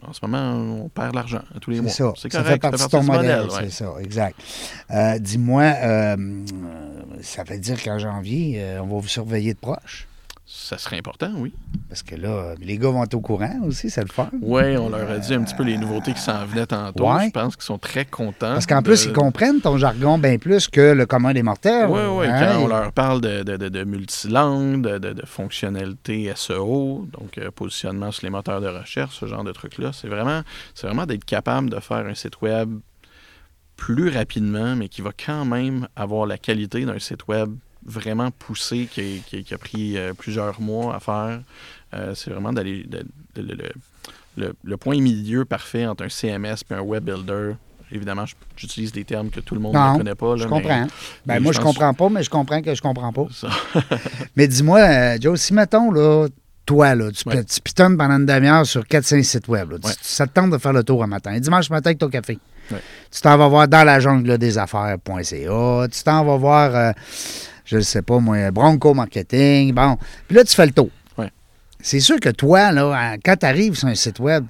[0.07, 0.53] En ce moment,
[0.85, 1.91] on perd l'argent à tous les c'est mois.
[1.93, 2.13] ça.
[2.17, 2.53] C'est ça correct.
[2.63, 3.43] fait partie de ton modèle.
[3.45, 3.49] ouais.
[3.65, 4.39] C'est ça, exact.
[4.91, 6.45] Euh, Dis-moi, euh, euh,
[7.23, 10.07] ça veut dire qu'en janvier, euh, on va vous surveiller de proche?
[10.45, 11.55] Ça serait important, oui.
[11.89, 14.29] Parce que là, les gars vont être au courant aussi, c'est le fun.
[14.43, 17.11] Oui, on leur a dit un petit peu les nouveautés qui s'en venaient tantôt.
[17.11, 17.27] Ouais.
[17.27, 18.53] Je pense qu'ils sont très contents.
[18.53, 21.89] Parce qu'en de- plus, ils comprennent ton jargon bien plus que le commun des mortels.
[21.89, 22.27] Oui, oui.
[22.27, 22.55] hein?
[22.55, 28.27] Quand on leur parle de, de, de, multilangue, de, fonctionnalité SEO, donc euh, positionnement sur
[28.27, 30.43] les moteurs de recherche, ce genre de trucs-là, c'est vraiment,
[30.75, 32.79] c'est vraiment d'être capable de faire un site web
[33.77, 37.55] plus rapidement, mais qui va quand même avoir la qualité d'un site web
[37.87, 41.41] vraiment poussé, qui, qui- qui a pris euh, plusieurs mois à faire.
[41.95, 42.87] Euh, c'est vraiment d'aller.
[44.37, 47.53] le, point milieu parfait entre un CMS et un web builder.
[47.95, 48.25] Évidemment,
[48.57, 50.37] j'utilise des termes que tout le monde Non, ne connaît pas.
[50.37, 50.69] Je comprends.
[50.85, 50.87] mais-
[51.27, 53.27] Ben, mais moi, je je pense- comprends pas, mais je comprends que je comprends pas.
[54.37, 56.27] Mais dis-moi, euh, Joe, si mettons, là,
[56.65, 57.45] toi, là, tu, Ouais.
[57.45, 59.95] tu pitonnes pendant une demi-heure sur 4-5 sites web, là, tu- Ouais.
[60.01, 61.39] ça te tente de faire le tour un matin.
[61.39, 62.39] Dimanche matin avec ton café.
[62.71, 62.79] Ouais.
[63.11, 65.87] Tu t'en vas voir dans la jungle des affaires.ca.
[65.93, 66.93] Tu t'en vas voir, euh,
[67.65, 69.73] je ne sais pas moi, Bronco Marketing.
[69.75, 69.97] Bon.
[70.29, 70.91] Puis là, tu fais le tour.
[71.19, 71.31] Ouais.
[71.81, 74.45] C'est sûr que toi, là, quand tu arrives sur un site web,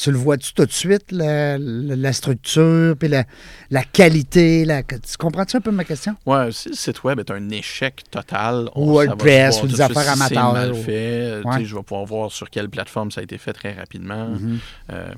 [0.00, 3.24] tu le vois-tu tout de suite, la, la- la structure, puis la,
[3.68, 4.64] la qualité?
[4.88, 6.14] Tu comprends-tu un peu ma question?
[6.24, 10.02] Ouais, si le site web est un échec total, ça va WordPress, ou des affaires
[10.04, 11.40] si amateurs, mal fait.
[11.44, 11.64] Ouais.
[11.64, 14.28] Je vais pouvoir voir sur quelle plateforme ça a été fait très rapidement.
[14.28, 14.58] Mhm.
[14.92, 15.08] Euh,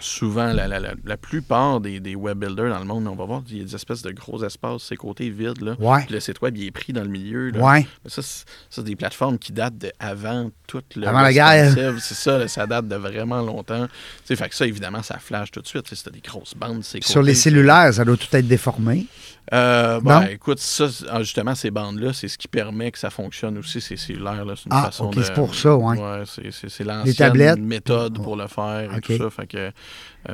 [0.00, 3.24] souvent, la, la- la- la plupart des, des web builders dans le monde, on va
[3.24, 5.60] voir, il y a des espèces de gros espaces, ces côtés vides.
[5.62, 5.74] Là.
[5.78, 6.04] Ouais.
[6.04, 7.50] Puis le site web, il est pris dans le milieu.
[7.50, 7.58] Là.
[7.64, 7.86] Ouais.
[8.04, 8.22] Mais Ça,
[8.70, 11.74] c'est des plateformes qui datent de avant toute le Avant la guerre.
[12.00, 13.86] C'est ça, là, ça date de vraiment longtemps.
[13.86, 13.92] Tu
[14.24, 15.86] sais, fait que ça, évidemment, ça flash tout de suite.
[15.92, 16.84] C'était des grosses bandes.
[16.84, 19.06] ces Sur les cellulaires, ça doit tout être déformé.
[19.54, 23.56] Euh, ben, écoute, ça, ah, justement, ces bandes-là, c'est ce qui permet que ça fonctionne
[23.56, 24.44] aussi, ces cellulaires.
[24.44, 24.52] là.
[24.56, 25.96] C'est une Ah, façon de- c'est pour ça, ouais.
[26.26, 29.00] c'est, c'est, l'ancienne méthode pour le faire et OK.
[29.04, 29.30] tout ça.
[29.30, 29.70] Fait que,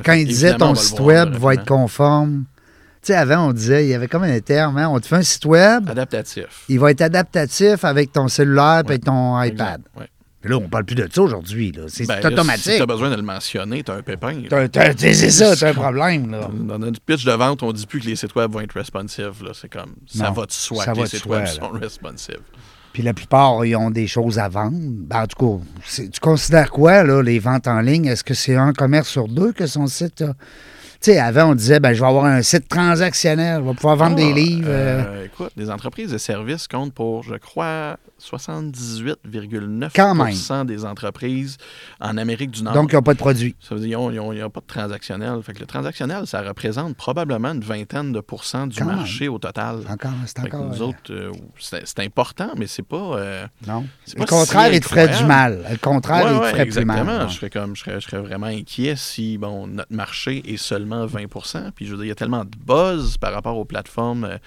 [0.04, 2.44] Quand fait il disait ton site web va être conforme.
[3.02, 5.16] Tu sais, avant, on disait, il y avait comme un terme, hein, on te fait
[5.16, 6.64] un site web, Adaptatif.
[6.70, 8.98] il va être adaptatif avec ton cellulaire et Ouais.
[8.98, 9.82] ton iPad.
[10.42, 11.72] Mais là, on parle plus de ça aujourd'hui.
[11.88, 12.72] C'est Ben, automatique.
[12.72, 14.42] Si tu as besoin de le mentionner, tu as un pépin.
[14.96, 16.30] c'est ça, c'est un problème.
[16.30, 16.48] Là.
[16.52, 19.42] Dans notre pitch de vente, on dit plus que les sites web vont être responsive.
[19.42, 19.50] Là.
[19.54, 21.46] C'est comme, ça Non, va de soi que les sites web là.
[21.46, 22.40] sont responsive.
[22.94, 24.78] Puis la plupart, ils ont des choses à vendre.
[24.80, 25.64] Ben, en tout cas,
[26.12, 28.06] tu considères quoi, là, les ventes en ligne?
[28.06, 30.28] Est-ce que c'est un commerce sur deux que son site a?
[31.00, 33.96] Tu sais, avant, on disait, ben, je vais avoir un site transactionnel, je vais pouvoir
[33.96, 34.68] vendre des Ah, livres.
[34.70, 37.96] euh, euh, écoute, les entreprises de services comptent pour, je crois,
[38.30, 40.66] 78,9 Quand même.
[40.66, 41.56] des entreprises
[42.00, 42.74] en Amérique du Nord.
[42.74, 43.54] donc, ils n'ont pas de produit.
[43.60, 45.42] ça veut dire qu'ils n'ont pas de transactionnel.
[45.42, 48.96] Fait que le transactionnel, ça représente probablement une vingtaine de pourcents du Quand même.
[48.96, 49.80] marché au total.
[49.88, 50.64] Encore, c'est encore.
[50.64, 52.96] nous euh, autres, euh, c'est important, mais c'est pas.
[53.18, 53.84] euh, non.
[54.04, 55.64] c'est Le pas contraire, si il te ferait du mal.
[55.70, 57.04] Le contraire, Ouais, il te ouais, ferait plus exactement.
[57.04, 57.28] mal.
[57.28, 61.06] Je serais comme je serais, je serais vraiment inquiet si bon notre marché est seulement
[61.06, 61.26] 20
[61.74, 64.38] Puis je veux dire, il y a tellement de buzz par rapport aux plateformes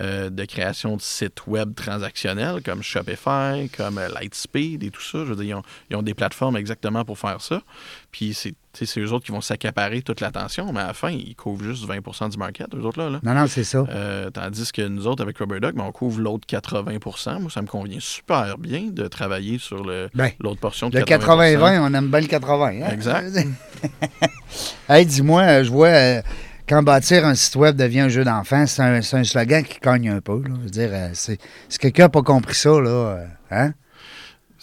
[0.00, 3.21] euh, de création de sites web transactionnels comme Shopify,
[3.76, 5.18] comme euh, Lightspeed et tout ça.
[5.18, 7.62] Je veux dire, ils ont, ils ont des plateformes exactement pour faire ça.
[8.10, 11.36] Puis c'est c'est eux autres qui vont s'accaparer toute l'attention, mais à la fin, ils
[11.36, 13.10] couvrent juste 20% du market, eux autres là.
[13.10, 13.20] là.
[13.22, 13.84] Non, non, c'est ça.
[13.90, 17.60] Euh, tandis que nous autres, avec Rubber Duck, ben, on couvre l'autre 80% Moi, ça
[17.60, 21.92] me convient super bien de travailler sur le- Ben, l'autre portion de Le 80-20, on
[21.92, 22.66] aime bien le 80.
[22.82, 22.88] hein?
[22.90, 23.36] Exact.
[24.88, 26.22] hey, dis-moi, euh, je vois
[26.68, 30.08] quand bâtir un site web devient un jeu d'enfant, c'est un, un slogan qui cogne
[30.08, 30.42] un peu.
[30.42, 30.54] là.
[30.58, 31.38] Je veux dire, euh, si
[31.78, 33.72] quelqu'un n'a pas compris ça, là, euh, hein?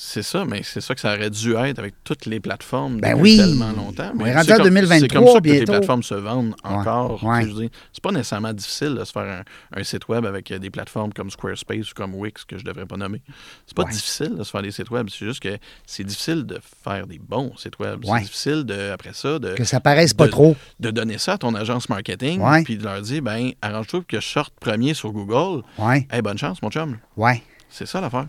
[0.01, 3.17] C'est ça, mais c'est ça que ça aurait dû être avec toutes les plateformes Ben
[3.17, 3.37] depuis oui.
[3.37, 4.11] tellement longtemps.
[4.13, 6.13] On Mais est rendu c'est en comme- 2023 C'est comme ça que les plateformes se
[6.15, 7.21] vendent encore.
[7.21, 7.45] ouais.
[7.45, 9.43] Dire, C'est pas nécessairement difficile de se faire
[9.73, 12.63] un, un site web avec euh, des plateformes comme Squarespace ou comme Wix, que je
[12.63, 13.21] devrais pas nommer.
[13.67, 13.91] C'est pas Ouais.
[13.91, 15.09] difficile de se faire des sites web.
[15.09, 18.05] C'est juste que c'est difficile de faire des bons sites web.
[18.05, 18.19] Ouais.
[18.19, 20.55] C'est difficile, de, après ça, de, Que ça paraisse pas de- trop.
[20.79, 22.63] de donner ça à ton agence marketing Ouais.
[22.63, 25.61] puis de leur dire, ben arrange-toi que je sorte premier sur Google.
[25.77, 26.97] Ouais, Hey, bonne chance, mon chum.
[27.17, 27.43] ouais.
[27.69, 28.27] C'est ça l'affaire.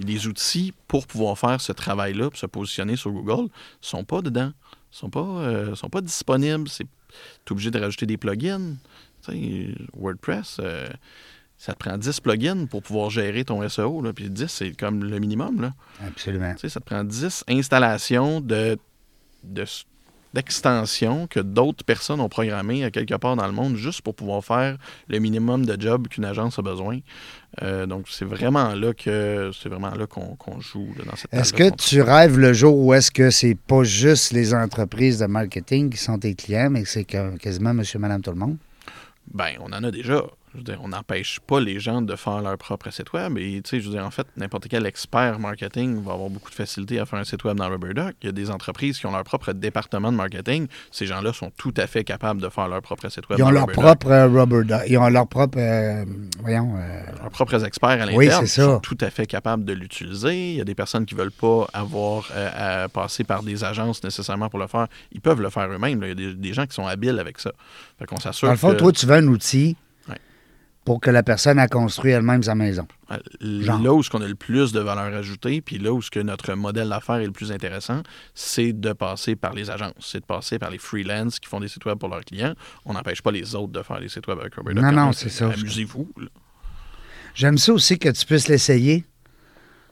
[0.00, 3.48] Les outils pour pouvoir faire ce travail-là, pour se positionner sur Google,
[3.80, 4.52] sont pas dedans.
[4.90, 6.68] sont pas, euh, sont pas disponibles.
[6.68, 8.74] Tu es obligé de rajouter des plugins.
[9.94, 10.88] WordPress, euh,
[11.58, 14.00] ça te prend 10 plugins pour pouvoir gérer ton SEO.
[14.02, 14.12] Là.
[14.12, 15.60] Puis 10, c'est comme le minimum.
[15.60, 15.72] Là.
[16.06, 16.54] Absolument.
[16.56, 18.78] Ça te prend 10 installations de,
[19.44, 19.64] de-
[20.34, 24.44] d'extensions que d'autres personnes ont programmées à quelque part dans le monde juste pour pouvoir
[24.44, 24.76] faire
[25.08, 27.00] le minimum de job qu'une agence a besoin.
[27.62, 31.52] Euh, donc, c'est vraiment là que c'est vraiment là qu'on, joue là, dans cette Est-ce
[31.52, 35.90] que tu rêves le jour où est-ce que c'est pas juste les entreprises de marketing
[35.90, 38.56] qui sont tes clients, mais que c'est quasiment monsieur, madame, tout le monde?
[39.32, 40.22] Ben, on en a déjà.
[40.52, 43.38] Je veux dire, on n'empêche pas les gens de faire leur propre site web.
[43.38, 46.50] Et, tu sais, je veux dire, en fait, n'importe quel expert marketing va avoir beaucoup
[46.50, 48.16] de facilité à faire un site web dans RubberDuck.
[48.22, 50.66] Il y a des entreprises qui ont leur propre département de marketing.
[50.90, 53.46] Ces gens-là sont tout à fait capables de faire leur propre site web Ils ont
[53.46, 53.84] dans leur RubberDuck.
[54.00, 54.82] propre euh, rubber duck.
[54.88, 55.58] Ils ont leur propre.
[55.60, 56.04] euh,
[56.40, 56.74] voyons.
[56.78, 58.64] euh, leurs propres experts à l'interne Oui, c'est ça.
[58.64, 60.50] sont tout à fait capables de l'utiliser.
[60.52, 63.62] Il y a des personnes qui ne veulent pas avoir euh, à passer par des
[63.62, 64.88] agences nécessairement pour le faire.
[65.12, 66.00] Ils peuvent le faire eux-mêmes.
[66.00, 66.08] là.
[66.08, 67.52] Il y a des, des gens qui sont habiles avec ça.
[68.00, 69.76] Fait qu'on s'assure dans le fond, que toi, tu veux un outil.
[70.84, 72.86] Pour que la personne a construit elle-même sa maison.
[73.40, 73.80] genre.
[73.82, 76.20] là où ce qu'on a le plus de valeur ajoutée, puis là où ce que
[76.20, 78.02] notre modèle d'affaires est le plus intéressant,
[78.34, 79.92] c'est de passer par les agences.
[80.00, 82.54] C'est de passer par les freelances qui font des sites web pour leurs clients.
[82.86, 85.28] On n'empêche pas les autres de faire des sites web avec Robert Non, non, c'est
[85.28, 85.50] ça.
[85.50, 86.10] Amusez-vous.
[87.34, 89.04] J'aime ça aussi que tu puisses l'essayer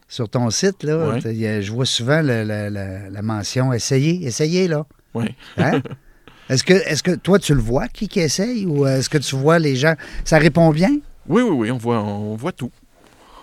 [0.09, 0.83] sur ton site.
[0.85, 1.11] Là.
[1.11, 1.21] Ouais.
[1.63, 4.27] Je vois souvent le- le- le- la mention essayer.
[4.27, 4.87] Essayez, là.
[5.15, 5.35] Ouais.
[5.59, 5.81] Hein?
[6.49, 9.37] Est-ce que, est que toi, tu le vois, qui, qui essaye, ou est-ce que tu
[9.37, 9.95] vois les gens?
[10.25, 10.91] Ça répond bien?
[11.29, 12.71] Oui, oui, oui, on voit, on voit tout.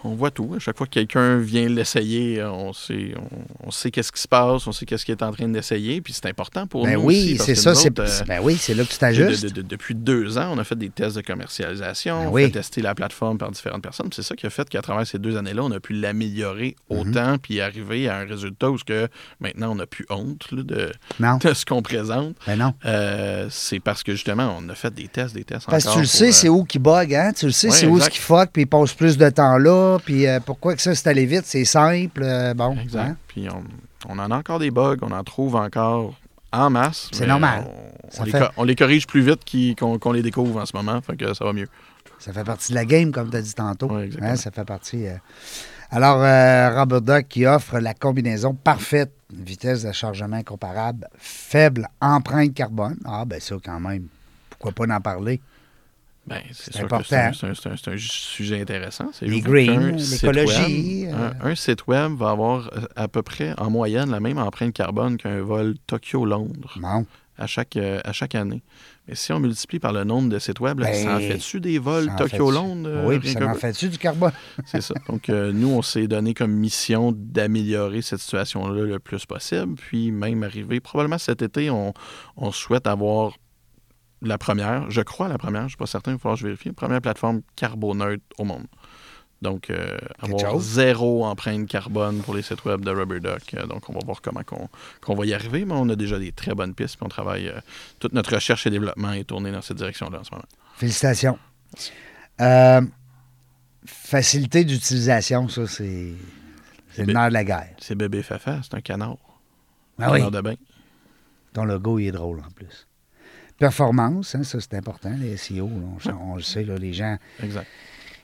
[0.08, 0.54] On voit tout.
[0.56, 4.28] À chaque fois que quelqu'un vient l'essayer, on sait, on, on sait qu'est-ce qui se
[4.28, 7.02] passe, on sait qu'est-ce qu'il est en train d'essayer, puis c'est important pour Ben nous
[7.06, 7.70] oui, aussi, parce c'est que ça.
[7.72, 9.44] nous c'est autres, euh, ben oui, c'est là que tu t'ajustes.
[9.46, 12.44] de- de- depuis deux ans, on a fait des tests de commercialisation, Ben on oui.
[12.46, 14.10] fait tester la plateforme par différentes personnes.
[14.14, 17.00] C'est ça qui a fait qu'à travers ces deux années-là, on a pu l'améliorer Mhm.
[17.00, 19.08] autant, puis arriver à un résultat où ce que
[19.40, 20.92] maintenant on n'a plus honte là, de,
[21.54, 22.36] ce qu'on présente.
[22.46, 22.74] ben non.
[22.86, 25.96] Euh, c'est parce que justement, on a fait des tests, des tests Parce que encore
[25.96, 27.32] tu le sais, euh, c'est où qui bug, hein?
[27.36, 29.58] Tu le sais, Ouais, c'est où ce qui fuck, puis il passe plus de temps
[29.58, 32.78] là, puis euh, pourquoi que ça, c'est allé vite, c'est simple, euh, bon.
[32.78, 33.02] Exact.
[33.10, 33.18] hein?
[33.28, 33.64] Puis on,
[34.10, 36.14] on en a encore des bugs, on en trouve encore
[36.52, 37.10] en masse.
[37.12, 37.66] C'est normal.
[38.20, 39.42] On, les, fait- co- on les corrige plus vite
[39.80, 41.68] qu'on les découvre en ce moment, fait que ça va mieux.
[42.20, 43.88] Ça fait partie de la game, comme tu as dit tantôt.
[43.92, 44.10] Ouais.
[44.22, 45.08] Hein, ça fait partie.
[45.08, 45.16] euh.
[45.92, 46.18] Alors,
[46.78, 52.98] Robert Duck qui offre la combinaison parfaite, vitesse de chargement comparable, faible empreinte carbone.
[53.06, 54.08] Ah, ben ça, quand même.
[54.50, 55.42] Pourquoi pas en parler?
[56.28, 57.32] Ben, c'est important.
[57.34, 59.12] c'est un, sujet intéressant.
[59.22, 61.32] Les juste green, qu'un site l'écologie, euh.
[61.40, 64.74] Un, un site web va avoir euh, à peu près en moyenne la même empreinte
[64.74, 66.80] carbone qu'un vol Tokyo-Londres
[67.38, 68.64] à chaque, euh, à chaque année.
[69.08, 71.60] Mais si on multiplie par le nombre de sites web, là, Ben, ça en fait-tu
[71.60, 72.10] des vols?
[72.18, 73.04] Tokyo-Londres?
[73.06, 74.32] oui, puis ça en fait-tu du carbone?
[74.66, 74.96] C'est ça.
[75.08, 79.76] Donc, euh, nous, on s'est donné comme mission d'améliorer cette situation-là le plus possible.
[79.76, 81.94] Puis, même arriver, probablement cet été, on,
[82.38, 83.34] on souhaite avoir
[84.22, 86.42] la première, je crois la première, je ne suis pas certain, il va falloir que
[86.42, 88.66] je vérifie, première plateforme carboneutre au monde.
[89.42, 90.64] Donc, euh, avoir chose?
[90.64, 93.54] zéro empreinte carbone pour les sites web de Rubber Duck.
[93.54, 94.70] Euh, donc, on va voir comment qu'on
[95.02, 96.96] qu'on va y arriver, mais on a déjà des très bonnes pistes.
[96.96, 97.60] Puis, on travaille, euh,
[98.00, 100.46] toute notre recherche et développement est tournée dans cette direction-là en ce moment.
[100.78, 101.38] Félicitations.
[103.86, 106.14] Facilité d'utilisation, ça, c'est
[106.96, 107.76] c'est le nerf de la guerre.
[107.78, 109.18] C'est bébé Fafa, c'est un canard.
[110.00, 110.56] Ah oui, canard de bain.
[111.54, 112.88] ton logo, il est drôle en plus.
[113.58, 117.18] Performance, hein, ça, c'est important, les SEO, là, on, on le sait, là, les gens.
[117.42, 117.68] Exact.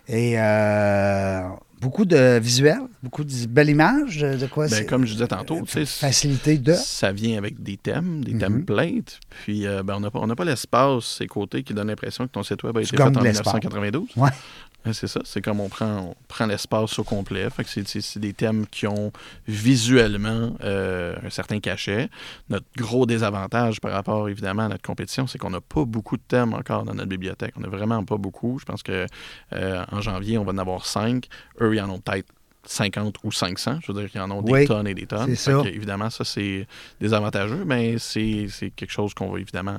[0.07, 1.47] Et euh,
[1.81, 4.85] beaucoup de visuels, beaucoup de belles images, de quoi Ben, c'est.
[4.85, 6.73] comme je disais tantôt, tu sais, Facilité de.
[6.73, 8.39] ça vient avec des thèmes, des Mhm.
[8.39, 9.19] templates.
[9.43, 12.31] Puis, euh, ben, on n'a pas, on pas l'espace, ces côtés, qui donnent l'impression que
[12.31, 13.53] ton site web a été fait en de l'espace.
[13.55, 14.07] 1992.
[14.15, 14.29] Ouais.
[14.93, 15.21] C'est ça.
[15.25, 17.47] C'est comme on prend, on prend l'espace au complet.
[17.51, 19.11] Fait que c'est, des thèmes qui ont
[19.47, 22.09] visuellement euh, un certain cachet.
[22.49, 26.23] Notre gros désavantage par rapport, évidemment, à notre compétition, c'est qu'on n'a pas beaucoup de
[26.27, 27.53] thèmes encore dans notre bibliothèque.
[27.57, 28.57] On n'a vraiment pas beaucoup.
[28.59, 29.05] Je pense que
[29.53, 31.27] euh, en janvier, on va en avoir cinq.
[31.61, 32.27] Eux, ils en ont peut-être
[32.65, 33.79] 50 ou 500.
[33.81, 35.35] Je veux dire qu'ils en ont des Oui, tonnes et des tonnes.
[35.35, 35.51] ça.
[35.63, 36.67] que, évidemment, ça, c'est
[36.99, 39.77] désavantageux, mais c'est, c'est quelque chose qu'on va évidemment...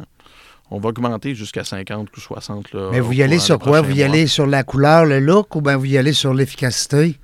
[0.74, 2.72] On va augmenter jusqu'à 50 ou 60.
[2.72, 3.82] Là, Mais vous y allez sur quoi?
[3.82, 4.06] Vous y mois.
[4.06, 7.18] allez sur la couleur, le look, ou bien vous y allez sur l'efficacité?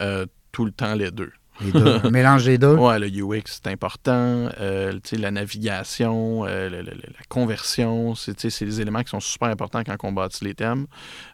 [0.00, 1.32] Euh, tout le temps les deux.
[1.60, 2.00] Les deux.
[2.02, 2.74] Un mélange des deux.
[2.74, 4.48] Ouais, le UX, c'est important.
[4.60, 9.82] Euh, la navigation, euh, le- le- la conversion, c'est des éléments qui sont super importants
[9.84, 10.86] quand on bâtit les thèmes.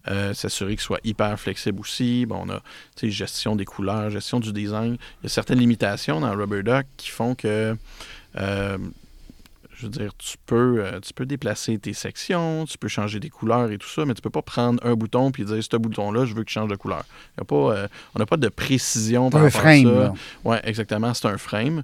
[0.08, 2.26] Euh, S'assurer qu'ils soient hyper flexibles aussi.
[2.26, 2.60] Bon, on a
[3.02, 4.96] gestion des couleurs, gestion du design.
[5.20, 7.76] Il y a certaines limitations dans Rubber Duck qui font que.
[8.36, 8.78] euh,
[9.80, 13.30] je veux dire, tu peux, euh, tu peux déplacer tes sections, tu peux changer des
[13.30, 16.24] couleurs et tout ça, mais tu peux pas prendre un bouton puis dire ce bouton-là,
[16.26, 17.04] je veux qu'il change de couleur.
[17.38, 19.86] Y a pas, euh, on n'a pas de précision par un rapport frame.
[19.88, 20.14] à ça.
[20.44, 21.82] Oui, exactement, c'est un frame.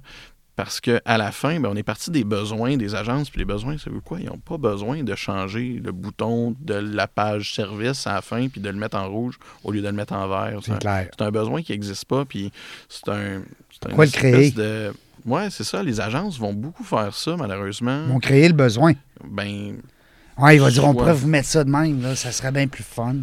[0.55, 3.29] Parce qu'à la fin, ben, on est parti des besoins des agences.
[3.29, 4.19] Puis les besoins, ça veut quoi?
[4.19, 8.47] Ils n'ont pas besoin de changer le bouton de la page service à la fin
[8.47, 10.59] puis de le mettre en rouge au lieu de le mettre en vert.
[10.63, 11.09] C'est un- clair.
[11.15, 12.25] c'est un besoin qui n'existe pas.
[12.25, 12.51] Puis
[12.89, 13.43] c'est un.
[13.71, 14.51] c'est un Pourquoi le espèce créer?
[14.51, 14.93] De...
[15.27, 15.83] Ouais, c'est ça.
[15.83, 18.03] Les agences vont beaucoup faire ça, malheureusement.
[18.07, 18.93] Ils vont créer le besoin.
[19.23, 19.77] Ben,
[20.39, 22.67] Ouais, il va dire, on pourrait vous mettre ça de même, là, ça serait bien
[22.67, 23.15] plus fun.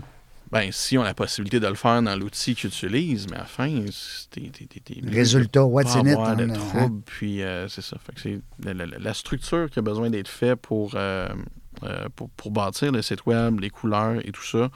[0.51, 3.41] ben, si on a la possibilité de le faire dans l'outil qu'ils utilisent, mais à
[3.41, 6.13] la fin, c'est- t'es- Résultat, what's in it?
[6.13, 6.79] avoir de hein, hein.
[6.79, 7.97] troubles, puis euh, c'est ça.
[8.05, 11.29] Fait que c'est la, la- la structure qui a besoin d'être faite pour, euh,
[11.85, 14.71] euh, pour, pour bâtir le site web, les couleurs et tout ça.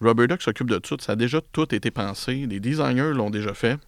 [0.00, 0.96] Rubber Duck s'occupe de tout.
[1.00, 2.46] Ça a déjà tout été pensé.
[2.48, 3.78] Les designers l'ont déjà fait.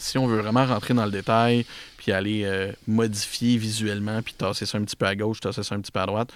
[0.00, 4.66] Si on veut vraiment rentrer dans le détail, puis aller euh, modifier visuellement, puis tasser
[4.66, 6.30] ça un petit peu à gauche, tasser ça un petit peu à droite,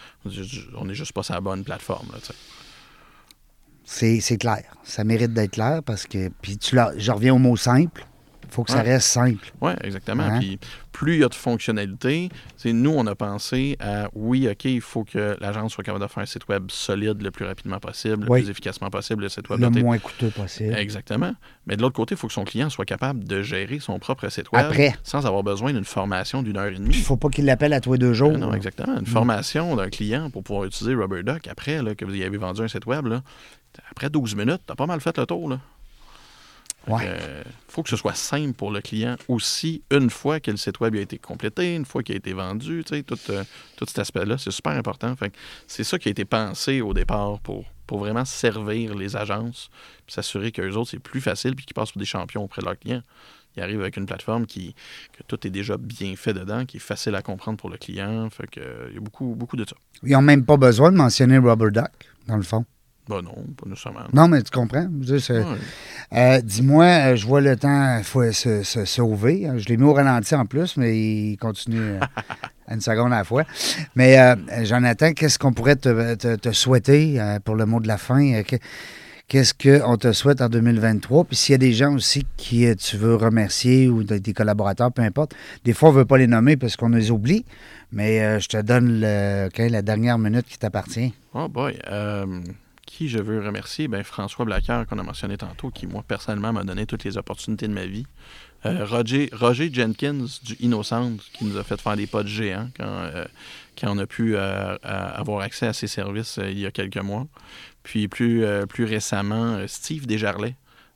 [0.76, 2.08] on n'est juste pas sur la bonne plateforme.
[2.12, 2.18] Là.
[3.84, 4.64] C'est c'est clair.
[4.82, 6.30] Ça mérite d'être clair parce que.
[6.40, 8.06] Puis je reviens au mot simple.
[8.54, 9.50] Il faut que ça reste simple.
[9.60, 10.22] Oui, exactement.
[10.22, 10.38] Hein?
[10.38, 10.60] Puis
[10.92, 12.28] plus il y a de fonctionnalités,
[12.66, 16.22] nous, on a pensé à oui, OK, il faut que l'agence soit capable de faire
[16.22, 18.38] un site web solide le plus rapidement possible, Oui.
[18.38, 19.24] le plus efficacement possible.
[19.24, 20.72] Le site web Le moins coûteux possible.
[20.76, 21.34] Exactement.
[21.66, 24.28] Mais de l'autre côté, il faut que son client soit capable de gérer son propre
[24.28, 24.94] site web Après.
[25.02, 26.94] sans avoir besoin d'une formation d'une heure et demie.
[26.94, 28.30] il faut pas qu'il l'appelle à tous les deux jours.
[28.36, 28.96] Ah non, exactement.
[29.00, 32.36] Une formation d'un client pour pouvoir utiliser Rubber Duck après là, que vous y avez
[32.38, 33.22] vendu un site web, là,
[33.90, 35.48] après 12 minutes, tu as pas mal fait le tour.
[35.48, 35.58] Là.
[36.86, 37.18] Il Ouais.
[37.68, 40.94] faut que ce soit simple pour le client aussi, une fois que le site web
[40.96, 43.42] a été complété, une fois qu'il a été vendu, tu sais, tout, euh,
[43.76, 45.14] tout cet aspect-là, c'est super important.
[45.66, 49.70] C'est ça qui a été pensé au départ pour, pour vraiment servir les agences,
[50.08, 52.78] s'assurer qu'eux autres, c'est plus facile, puis qu'ils passent pour des champions auprès de leurs
[52.78, 53.02] clients.
[53.56, 54.74] Ils arrivent avec une plateforme qui
[55.16, 58.28] que tout est déjà bien fait dedans, qui est facile à comprendre pour le client.
[58.28, 59.76] Fait que, euh, il y a beaucoup, beaucoup de ça.
[60.02, 61.92] Ils n'ont même pas besoin de mentionner Rubber Duck,
[62.26, 62.64] dans le fond.
[63.08, 64.00] Bah non, pas nécessairement.
[64.14, 64.86] Non, mais tu comprends.
[65.34, 65.44] Ouais.
[66.14, 69.46] Euh, Dis-moi, euh, je vois le temps faut se, se sauver.
[69.46, 69.54] hein.
[69.58, 72.00] Je l'ai mis au ralenti en plus, mais il continue euh,
[72.70, 73.44] une seconde à la fois.
[73.94, 74.34] Mais euh,
[74.64, 78.42] Jonathan, qu'est-ce qu'on pourrait te, te- te souhaiter pour le mot de la fin?
[78.42, 78.56] Que-
[79.26, 81.24] Qu'est-ce qu'on te souhaite en 2023?
[81.24, 84.92] Puis s'il y a des gens aussi qui tu veux remercier ou de- des collaborateurs,
[84.92, 85.34] peu importe.
[85.64, 87.44] Des fois, on ne veut pas les nommer parce qu'on les oublie,
[87.90, 91.14] mais euh, je te donne le, la dernière minute qui t'appartient.
[91.32, 91.78] Oh boy.
[92.96, 93.88] Qui je veux remercier?
[93.88, 97.66] Ben, François Blacker, qu'on a mentionné tantôt, qui, moi, personnellement, m'a donné toutes les opportunités
[97.66, 98.06] de ma vie.
[98.66, 102.84] Euh, Roger, Jenkins du Innocent, qui nous a fait faire des pas de géant quand,
[102.86, 103.24] euh,
[103.76, 107.26] quand on a pu euh, avoir accès à ses services il y a quelques mois.
[107.82, 110.54] Puis plus, plus récemment, Steve Desjarlais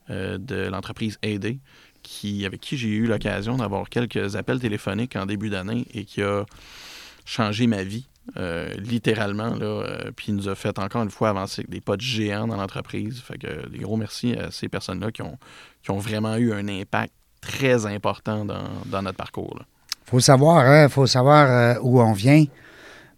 [0.08, 1.46] de l'entreprise AD,
[2.44, 6.46] avec qui j'ai eu l'occasion d'avoir quelques appels téléphoniques en début d'année et qui a
[7.24, 9.54] changé ma vie, euh, littéralement.
[9.54, 12.02] Là, euh, puis il nous a fait encore une fois avancer avec des pas de
[12.02, 13.20] géants dans l'entreprise.
[13.20, 15.38] Fait que des gros merci à ces personnes-là qui ont,
[15.82, 19.54] qui ont vraiment eu un impact très important dans, dans notre parcours.
[19.58, 19.64] là.
[20.04, 22.44] faut savoir, hein, faut savoir euh, où on vient,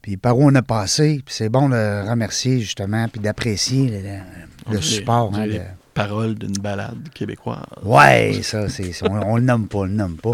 [0.03, 1.23] puis par où on a passé.
[1.25, 5.35] Puis c'est bon de remercier justement, puis d'apprécier le, le- support.
[5.35, 5.61] hein, le-
[6.09, 7.59] Parole d'une balade québécoise.
[7.83, 10.33] Ouais, ça, c'est, c'est- on, on le nomme pas, on le nomme pas.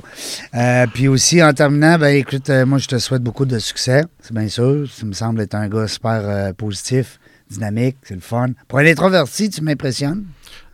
[0.54, 4.04] Euh, puis aussi, en terminant, ben écoute, euh, moi, je te souhaite beaucoup de succès,
[4.20, 4.86] c'est bien sûr.
[4.98, 7.18] Tu me sembles être un gars super euh, positif,
[7.50, 8.48] dynamique, c'est le fun.
[8.68, 10.24] Pour un introverti, tu m'impressionnes?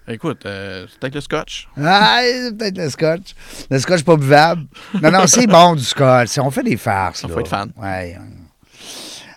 [0.08, 1.68] Écoute, euh, c'est peut-être le scotch.
[1.80, 3.34] Ah, c'est peut-être le scotch.
[3.70, 4.62] Le scotch pas buvable.
[5.00, 6.36] Non, non, c'est bon du scotch.
[6.38, 7.24] On fait des farces.
[7.24, 7.34] On là.
[7.34, 7.70] faut être fan.
[7.80, 8.18] Ouais.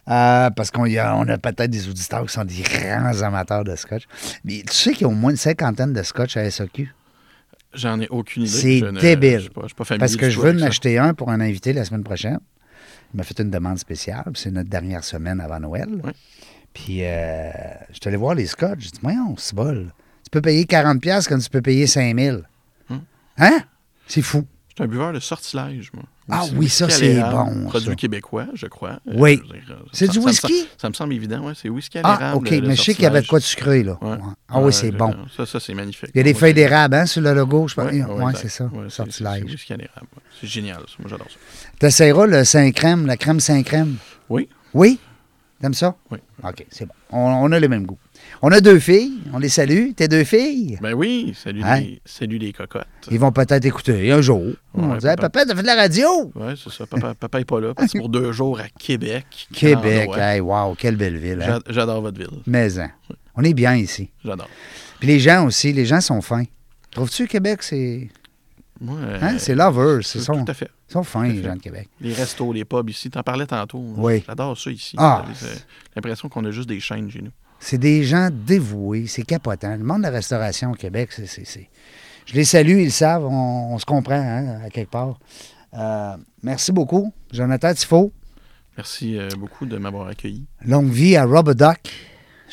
[0.08, 3.76] Euh, parce qu'on a, on a peut-être des auditeurs qui sont des grands amateurs de
[3.76, 4.04] scotch.
[4.44, 6.94] Mais tu sais qu'il y a au moins une cinquantaine de scotch à SAQ.
[7.74, 8.52] J'en ai aucune idée.
[8.52, 9.36] C'est Je ne- débile.
[9.38, 11.30] Je suis pas, je suis pas familier Parce que je veux en acheter un pour
[11.32, 12.40] un invité la semaine prochaine.
[13.14, 14.32] Il m'a fait une demande spéciale.
[14.36, 15.90] C'est notre dernière semaine avant Noël.
[16.74, 17.50] Puis euh,
[17.90, 18.80] je suis allé voir les scotch.
[18.80, 19.92] J'ai dit, voyons, c'est bol.
[20.24, 22.44] Tu peux payer 40$ comme tu peux payer 5000$.
[22.90, 23.02] Hum.
[23.38, 23.60] Hein?
[24.08, 24.46] C'est fou.
[24.78, 26.04] Je suis un buveur de sortilège, moi.
[26.30, 27.96] Ah oui, ça, c'est bon, Produit ça.
[27.96, 29.00] québécois, je crois.
[29.08, 29.42] Euh, Oui.
[29.70, 30.68] euh, C'est du whisky?
[30.78, 31.54] Ça me semble évident, ouais.
[31.56, 32.38] C'est whisky à Ah, l'érable.
[32.40, 32.50] OK.
[32.50, 33.30] le- le Mais je sais qu'il y avait de sortilège.
[33.30, 33.98] quoi de sucré, là.
[34.02, 34.10] Ouais.
[34.10, 34.34] Ouais.
[34.50, 35.16] Ah oui, c'est bon.
[35.38, 36.10] Ça, ça c'est magnifique.
[36.14, 37.70] Il y a des feuilles d'érable hein, sur le logo.
[37.70, 37.90] Je pense.
[37.90, 38.66] Ouais, Oui, ouais, c'est ça.
[38.66, 39.44] Ouais, c'est- c'est sortilège.
[39.46, 40.08] whisky à l'érable.
[40.42, 40.96] C'est génial, ça.
[41.00, 41.38] Moi, j'adore ça.
[41.80, 43.96] Tu essaieras le Saint-Crème, la crème Saint-Crème?
[44.28, 44.50] Oui.
[44.74, 45.00] Oui?
[45.62, 45.96] T'aimes ça?
[46.12, 46.18] Oui.
[46.44, 46.94] OK, c'est bon.
[47.12, 47.98] On, on a les mêmes goûts.
[48.48, 49.22] On a deux filles.
[49.34, 49.94] On les salue.
[49.96, 50.78] Tes deux filles?
[50.80, 51.80] Ben oui, salut, Hein?
[51.80, 52.86] les, salut les cocottes.
[53.10, 54.54] Ils vont peut-être écouter un jour.
[54.76, 55.30] on dit, Hey, papa.
[55.30, 56.32] papa, t'as fait de la radio?
[56.36, 56.86] Ouais, c'est ça.
[56.86, 57.74] Papa, papa est pas là.
[57.74, 59.48] parce pour deux jours à Québec.
[59.52, 60.12] Québec.
[60.16, 61.42] Hey, wow, quelle belle ville.
[61.42, 61.60] hein?
[61.66, 62.40] J'a- J'adore votre ville.
[62.46, 62.92] Mais hein,
[63.34, 64.12] on est bien ici.
[64.24, 64.48] J'adore.
[65.00, 66.44] Puis les gens aussi, les gens sont fins.
[66.92, 68.10] Trouves-tu Québec, c'est.
[68.88, 69.40] Hein?
[69.40, 70.02] C'est lovers.
[70.06, 70.70] C'est tout à fait.
[70.88, 71.90] sont fins, les gens de Québec.
[72.00, 73.84] Les restos, les pubs ici, t'en parlais tantôt.
[73.98, 74.24] Oui.
[74.28, 74.96] J'adore ça ici.
[75.00, 75.26] Ah.
[75.42, 75.48] J'ai
[75.96, 77.32] l'impression qu'on a juste des chaînes chez nous.
[77.60, 79.76] C'est des gens dévoués, c'est capotant.
[79.76, 81.70] Le monde de la restauration au Québec, c'est.
[82.26, 85.20] Je les salue, ils le savent, on, on se comprend, hein, à quelque part.
[85.78, 88.12] Euh, merci beaucoup, Jonathan Tifo.
[88.78, 90.46] Merci euh, beaucoup de m'avoir accueilli.
[90.66, 91.80] Longue vie à Robodoc.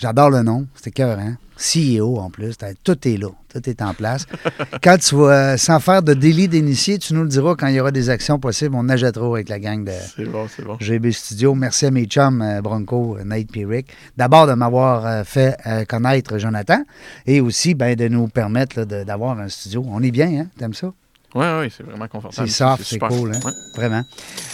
[0.02, 1.36] J'adore le nom, c'était cœur, hein?
[1.56, 4.26] CEO en plus, tout est là, tout est en place.
[4.82, 7.76] quand tu vas, euh, sans faire de délit d'initié, tu nous le diras quand il
[7.76, 10.64] y aura des actions possibles, on nage trop avec la gang de, C'est bon, c'est
[10.64, 10.76] bon.
[10.80, 11.54] GB Studio.
[11.54, 13.92] Merci à mes chums euh, Bronco, Nate et Rick.
[14.16, 15.56] D'abord de m'avoir euh, fait
[15.88, 16.82] connaître Jonathan
[17.26, 19.84] et aussi ben, de nous permettre là, de- d'avoir un studio.
[19.88, 20.46] On est bien, hein?
[20.58, 20.92] T'aimes ça?
[21.34, 22.46] Oui, oui, c'est vraiment confortable.
[22.46, 23.40] C'est soft, c'est cool, hein?
[23.44, 23.52] Ouais.
[23.74, 24.02] Vraiment.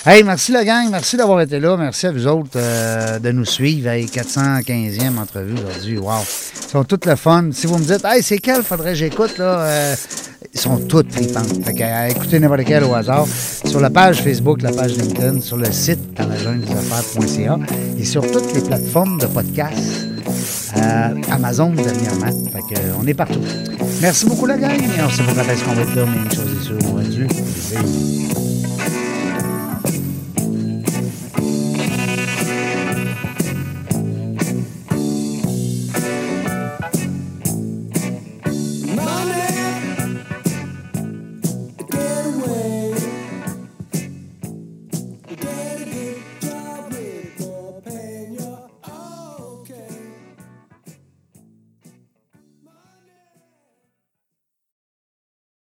[0.06, 0.88] Hey, merci la gang.
[0.90, 1.76] Merci d'avoir été là.
[1.76, 3.88] Merci à vous autres euh, de nous suivre.
[3.88, 5.98] Hey, 415e entrevue aujourd'hui.
[5.98, 6.20] Wow.
[6.22, 7.48] Ils sont toutes le fun.
[7.52, 8.62] Si vous me dites, hey, c'est quel?
[8.62, 9.60] Faudrait que j'écoute, là?
[9.60, 9.96] euh,
[10.52, 11.64] ils sont toutes flipantes.
[11.64, 13.26] Fait que, euh, écoutez n'importe quel au hasard.
[13.64, 17.58] Sur la page Facebook, la page LinkedIn, sur le site dans la jungle des affaires.ca
[17.98, 20.06] et sur toutes les plateformes de podcast.
[20.76, 22.26] Euh, Amazon dernièrement.
[22.52, 23.40] Fait que, euh, on est partout.
[24.00, 24.78] Merci beaucoup la gang.
[24.78, 26.78] Et on sait pas quand est-ce qu'on va être là, mais une chose est sûre,
[26.90, 27.26] on va être dû.